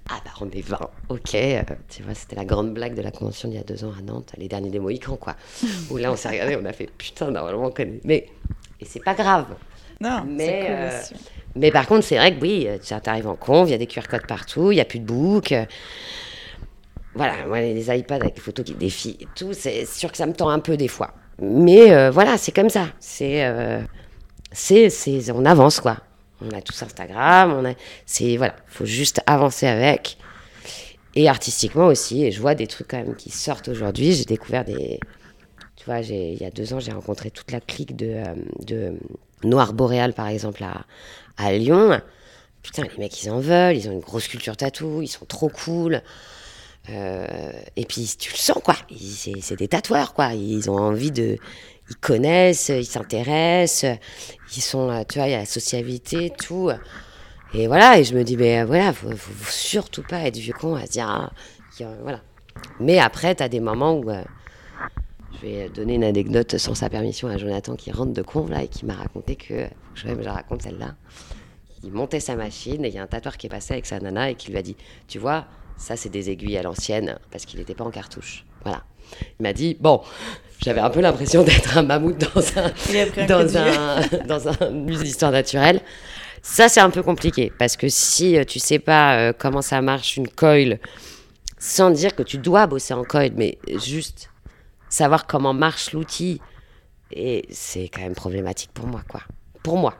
[0.09, 1.35] Ah bah on est 20, ok.
[1.35, 3.91] euh, tu vois, c'était la grande blague de la convention d'il y a deux ans
[3.97, 5.35] à Nantes, les derniers des Mohicans, quoi.
[5.89, 7.99] Où là on s'est regardé, on a fait putain, normalement on connaît.
[8.05, 8.27] Mais,
[8.79, 9.47] et c'est pas grave.
[9.99, 11.01] Non, Mais, cool euh.
[11.55, 13.77] Mais par contre, c'est vrai que oui, euh, tu arrives en conv, il y a
[13.79, 15.51] des QR codes partout, il n'y a plus de book.
[15.51, 15.65] euh,
[17.15, 20.17] Voilà, moi, les les iPads avec les photos qui défient et tout, c'est sûr que
[20.17, 21.13] ça me tend un peu des fois.
[21.39, 22.87] Mais euh, voilà, c'est comme ça.
[22.99, 23.81] C'est, euh,
[24.51, 25.97] c'est, c'est, on avance quoi.
[26.41, 27.73] On a tous Instagram, on a,
[28.05, 30.17] c'est voilà, faut juste avancer avec.
[31.15, 34.13] Et artistiquement aussi, et je vois des trucs quand même qui sortent aujourd'hui.
[34.13, 34.99] J'ai découvert des,
[35.75, 38.35] tu vois, j'ai, il y a deux ans, j'ai rencontré toute la clique de, euh,
[38.65, 38.93] de
[39.43, 40.85] Noir Boréal, par exemple, à,
[41.37, 42.01] à Lyon.
[42.61, 45.49] Putain, les mecs, ils en veulent, ils ont une grosse culture tatou, ils sont trop
[45.49, 46.01] cool.
[46.89, 48.75] Euh, et puis, tu le sens, quoi.
[49.41, 50.33] C'est, des tatoueurs, quoi.
[50.33, 51.37] Ils ont envie de.
[51.89, 53.97] Ils connaissent, ils s'intéressent,
[54.57, 56.69] ils sont, euh, tu vois, il y a la sociabilité, tout.
[57.53, 60.53] Et voilà, et je me dis, mais euh, voilà, faut, faut, surtout pas être vieux
[60.53, 61.31] con à se dire, ah,
[62.01, 62.21] voilà.
[62.81, 64.11] Mais après, tu as des moments où.
[64.11, 68.63] je vais donner une anecdote sans sa permission à Jonathan qui rentre de con là
[68.63, 70.95] et qui m'a raconté que, je, la raconte celle-là,
[71.83, 73.99] il montait sa machine et il y a un tatoueur qui est passé avec sa
[74.01, 74.75] nana et qui lui a dit,
[75.07, 75.45] tu vois,
[75.77, 78.45] ça c'est des aiguilles à l'ancienne parce qu'il n'était pas en cartouche.
[78.63, 78.83] Voilà.
[79.39, 80.01] Il m'a dit, bon,
[80.59, 82.71] j'avais un peu l'impression d'être un mammouth dans un,
[84.27, 85.81] dans un musée d'histoire naturelle.
[86.41, 89.81] Ça, c'est un peu compliqué parce que si euh, tu sais pas euh, comment ça
[89.81, 90.79] marche une coil,
[91.57, 94.29] sans dire que tu dois bosser en coil, mais juste
[94.89, 96.39] savoir comment marche l'outil,
[97.11, 99.21] et c'est quand même problématique pour moi, quoi.
[99.63, 99.95] Pour moi.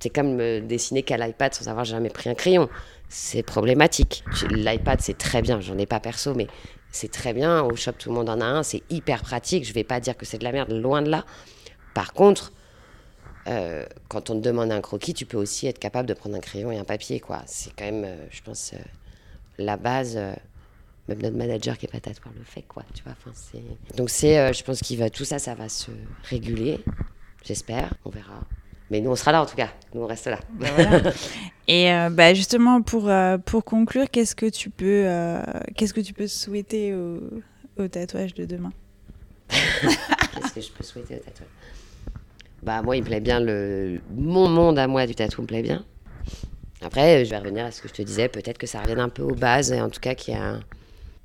[0.00, 2.68] C'est comme me dessiner qu'à l'iPad sans avoir jamais pris un crayon.
[3.16, 4.24] C'est problématique.
[4.50, 5.60] L'iPad, c'est très bien.
[5.60, 6.48] J'en ai pas perso, mais
[6.90, 7.62] c'est très bien.
[7.62, 8.64] Au shop, tout le monde en a un.
[8.64, 9.64] C'est hyper pratique.
[9.64, 11.24] Je vais pas dire que c'est de la merde, loin de là.
[11.94, 12.52] Par contre,
[13.46, 16.40] euh, quand on te demande un croquis, tu peux aussi être capable de prendre un
[16.40, 17.44] crayon et un papier, quoi.
[17.46, 18.78] C'est quand même, euh, je pense, euh,
[19.58, 20.16] la base.
[20.16, 22.82] même notre manager qui est pas tatoueur le fait, quoi.
[22.94, 23.14] Tu vois.
[23.32, 23.62] C'est.
[23.96, 25.92] Donc c'est, je pense qu'il va tout ça, ça va se
[26.24, 26.80] réguler.
[27.44, 27.94] J'espère.
[28.04, 28.40] On verra.
[28.90, 29.70] Mais nous, on sera là en tout cas.
[29.94, 30.38] Nous, on reste là.
[30.50, 31.12] Ben voilà.
[31.68, 35.40] Et euh, bah, justement, pour, euh, pour conclure, qu'est-ce que tu peux, euh,
[35.76, 37.20] qu'est-ce que tu peux souhaiter au,
[37.78, 38.72] au tatouage de demain?
[39.50, 41.48] Qu'est-ce que je peux souhaiter au tatouage?
[42.62, 44.00] Bah, moi, il me plaît bien le.
[44.14, 45.84] Mon monde à moi du tatou me plaît bien.
[46.82, 48.28] Après, je vais revenir à ce que je te disais.
[48.28, 49.72] Peut-être que ça revienne un peu aux bases.
[49.72, 50.60] Et en tout cas, qu'il y a un-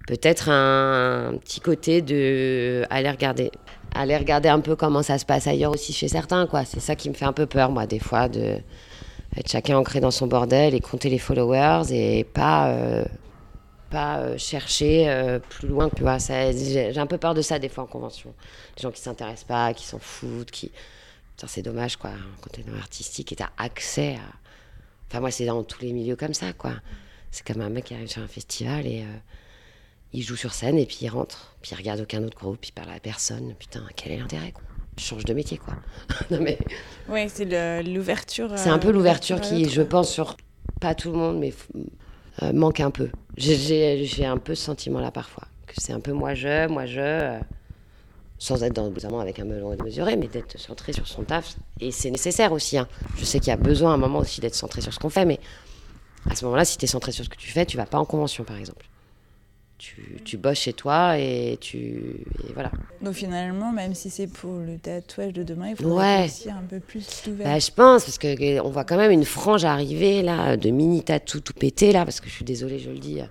[0.08, 2.86] peut-être un, petit côté de.
[2.90, 3.52] Aller regarder.
[3.96, 6.66] Aller regarder un peu comment ça se passe ailleurs aussi chez certains, quoi.
[6.66, 8.58] C'est ça qui me fait un peu peur, moi, des fois, de
[9.36, 12.70] être chacun ancré dans son bordel et compter les followers et pas.
[12.70, 13.06] euh,
[13.90, 16.18] pas euh, chercher euh, plus loin, tu vois.
[16.20, 18.34] J'ai un peu peur de ça des fois en convention.
[18.78, 20.72] Les gens qui s'intéressent pas, qui s'en foutent, qui.
[21.48, 22.12] C'est dommage, quoi.
[22.42, 24.36] Quand t'es dans l'artistique et t'as accès à.
[25.10, 26.74] Enfin, moi, c'est dans tous les milieux comme ça, quoi.
[27.32, 29.06] C'est comme un mec qui arrive sur un festival et.
[30.14, 31.56] Il joue sur scène et puis il rentre.
[31.62, 33.54] Puis il regarde aucun autre groupe, il parle à personne.
[33.60, 34.64] Putain, quel est l'intérêt, quoi?
[34.98, 35.76] Je change de métier, quoi.
[36.32, 36.58] non, mais.
[37.08, 38.50] Oui, c'est le- l'ouverture.
[38.56, 40.36] C'est un peu euh, l'ouverture qui, je pense, sur
[40.82, 41.54] pas tout le monde, mais
[42.44, 43.10] euh, manque un peu.
[43.38, 47.40] J'ai- un peu ce sentiment-là parfois, que c'est un peu moi-je, moi-je, euh,
[48.38, 51.56] sans être dans, évidemment avec un melon démesuré, mais d'être centré sur son taf.
[51.80, 52.78] Et c'est nécessaire aussi.
[52.78, 52.88] hein.
[53.18, 55.10] Je sais qu'il y a besoin à un moment aussi d'être centré sur ce qu'on
[55.10, 55.40] fait, mais
[56.30, 57.98] à ce moment-là, si tu es centré sur ce que tu fais, tu vas pas
[58.00, 58.86] en convention, par exemple.
[59.80, 62.26] Tu, tu bosses chez toi et tu.
[62.48, 62.70] Et voilà.
[63.02, 66.26] Donc finalement, même si c'est pour le tatouage de demain, il faut Ouais.
[66.26, 67.46] aussi un peu plus d'ouverture.
[67.54, 71.02] Bah, je pense, parce que on voit quand même une frange arriver, là, de mini
[71.02, 73.26] tatou tout pété, là, parce que je suis désolée, je le dis, euh,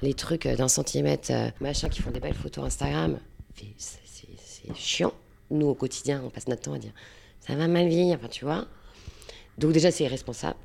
[0.00, 3.18] les trucs euh, d'un centimètre, euh, machin, qui font des belles photos Instagram,
[3.58, 5.12] c'est chiant.
[5.50, 6.92] Nous, au quotidien, on passe notre temps à dire
[7.46, 8.66] ça va mal vieillir, enfin, tu vois.
[9.58, 10.56] Donc, déjà, c'est irresponsable.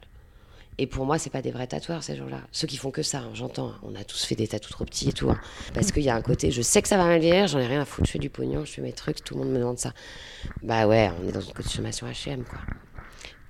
[0.77, 2.41] Et pour moi, c'est pas des vrais tatoueurs, ces gens-là.
[2.51, 3.69] Ceux qui font que ça, hein, j'entends.
[3.69, 3.79] hein.
[3.83, 5.29] On a tous fait des tatous trop petits et tout.
[5.29, 5.39] hein.
[5.73, 7.65] Parce qu'il y a un côté, je sais que ça va mal vieillir, j'en ai
[7.67, 9.59] rien à foutre, je fais du pognon, je fais mes trucs, tout le monde me
[9.59, 9.93] demande ça.
[10.63, 12.59] Bah ouais, on est dans une consommation HM, quoi.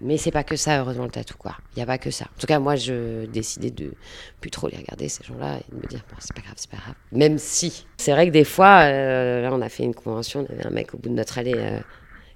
[0.01, 1.55] Mais c'est pas que ça, heureusement, le tatou, quoi.
[1.75, 2.25] Il y a pas que ça.
[2.25, 3.93] En tout cas, moi, je décidais de
[4.41, 6.69] plus trop les regarder, ces gens-là, et de me dire, bon, c'est pas grave, c'est
[6.69, 6.95] pas grave.
[7.13, 7.87] Même si.
[7.97, 10.69] C'est vrai que des fois, euh, là, on a fait une convention, y avait un
[10.69, 11.79] mec au bout de notre allée euh,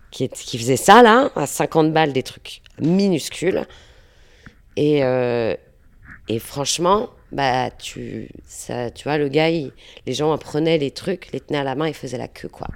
[0.09, 3.67] qui faisait ça, là, à 50 balles, des trucs minuscules.
[4.79, 5.55] Et, euh,
[6.29, 11.41] et franchement, bah, tu, ça, tu vois, le gars, les gens prenaient les trucs, les
[11.41, 12.67] tenaient à la main et faisaient la queue, quoi.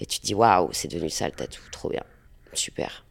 [0.00, 2.02] Et tu te dis, waouh, c'est devenu ça le tatou, trop bien,
[2.54, 3.04] super.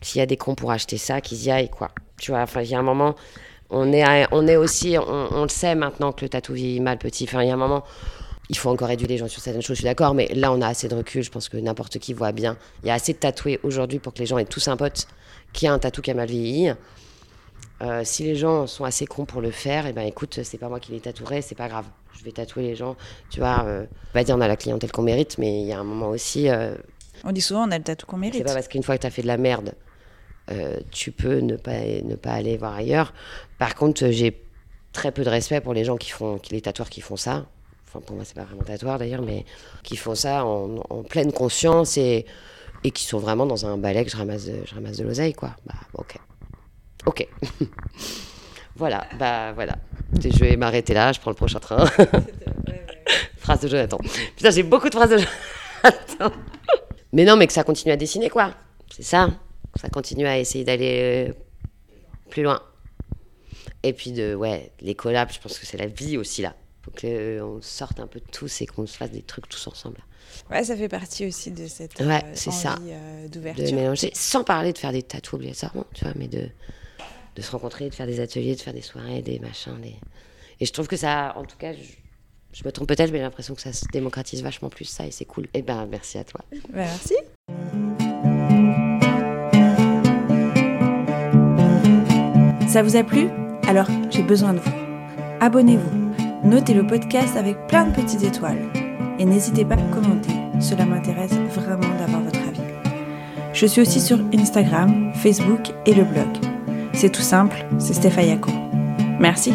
[0.00, 1.90] S'il y a des cons pour acheter ça, qu'ils y aillent, quoi.
[2.20, 3.16] Tu vois, enfin, il y a un moment,
[3.68, 6.98] on est, on est aussi, on, on le sait maintenant que le tatou vieillit mal
[6.98, 7.24] petit.
[7.24, 7.82] Enfin, il y a un moment,
[8.48, 10.60] il faut encore éduquer les gens sur certaines choses, je suis d'accord, mais là, on
[10.60, 12.56] a assez de recul, je pense que n'importe qui voit bien.
[12.84, 15.08] Il y a assez de tatoués aujourd'hui pour que les gens aient tous un pote
[15.52, 16.72] qui a un tatou qui a mal vieilli.
[17.82, 20.68] Euh, si les gens sont assez cons pour le faire, et ben écoute, c'est pas
[20.68, 21.86] moi qui les tatouerai, c'est pas grave.
[22.18, 22.96] Je vais tatouer les gens,
[23.30, 23.64] tu vois.
[23.66, 25.84] Euh, on va dire on a la clientèle qu'on mérite, mais il y a un
[25.84, 26.74] moment aussi, euh,
[27.24, 28.44] On dit souvent, on a le tatou qu'on c'est mérite.
[28.44, 29.74] pas parce qu'une fois que tu as fait de la merde,
[30.50, 33.12] euh, tu peux ne pas, ne pas aller voir ailleurs.
[33.58, 34.40] Par contre, j'ai
[34.92, 37.46] très peu de respect pour les gens qui font, qui, les tatoueurs qui font ça.
[37.88, 39.44] Enfin, pour moi, c'est pas vraiment tatoueur d'ailleurs, mais
[39.82, 42.26] qui font ça en, en pleine conscience et,
[42.84, 45.32] et qui sont vraiment dans un balai que je ramasse de, je ramasse de l'oseille,
[45.34, 45.56] quoi.
[45.66, 46.16] Bah, ok.
[47.06, 47.26] Ok.
[48.76, 49.76] voilà, bah voilà.
[50.20, 51.84] Je vais m'arrêter là, je prends le prochain train.
[53.38, 53.98] Phrase de Jonathan.
[54.36, 56.36] Putain, j'ai beaucoup de phrases de Jonathan.
[57.12, 58.54] Mais non, mais que ça continue à dessiner, quoi.
[58.90, 59.28] C'est ça.
[59.78, 61.32] Ça continue à essayer d'aller euh,
[62.30, 62.62] plus loin.
[63.82, 66.54] Et puis, de, ouais, les collabs, je pense que c'est la vie aussi, là.
[66.82, 69.98] Faut qu'on sorte un peu de tous et qu'on se fasse des trucs tous ensemble.
[70.50, 72.76] Ouais, ça fait partie aussi de cette euh, Ouais, c'est ça.
[72.76, 73.74] envie euh, De d'ouverture.
[73.76, 76.48] mélanger, sans parler de faire des tatous obligatoirement, tu vois, mais de,
[77.34, 79.78] de se rencontrer, de faire des ateliers, de faire des soirées, des machins.
[79.80, 79.94] Des...
[80.60, 83.54] Et je trouve que ça, en tout cas, je, me trompe peut-être, mais j'ai l'impression
[83.54, 85.46] que ça se démocratise vachement plus, ça, et c'est cool.
[85.54, 86.40] Et ben, merci à toi.
[86.72, 87.14] Merci.
[92.68, 93.28] Ça vous a plu?
[93.66, 94.72] Alors, j'ai besoin de vous.
[95.40, 98.70] Abonnez-vous, notez le podcast avec plein de petites étoiles
[99.18, 102.60] et n'hésitez pas à commenter, cela m'intéresse vraiment d'avoir votre avis.
[103.52, 106.51] Je suis aussi sur Instagram, Facebook et le blog.
[106.94, 108.50] C'est tout simple, c'est Stéphayako.
[109.18, 109.54] Merci.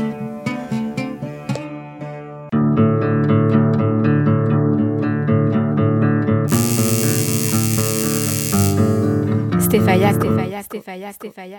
[9.60, 11.56] Stéphaya, Stéphaya, Stéphaya, Stéphaya.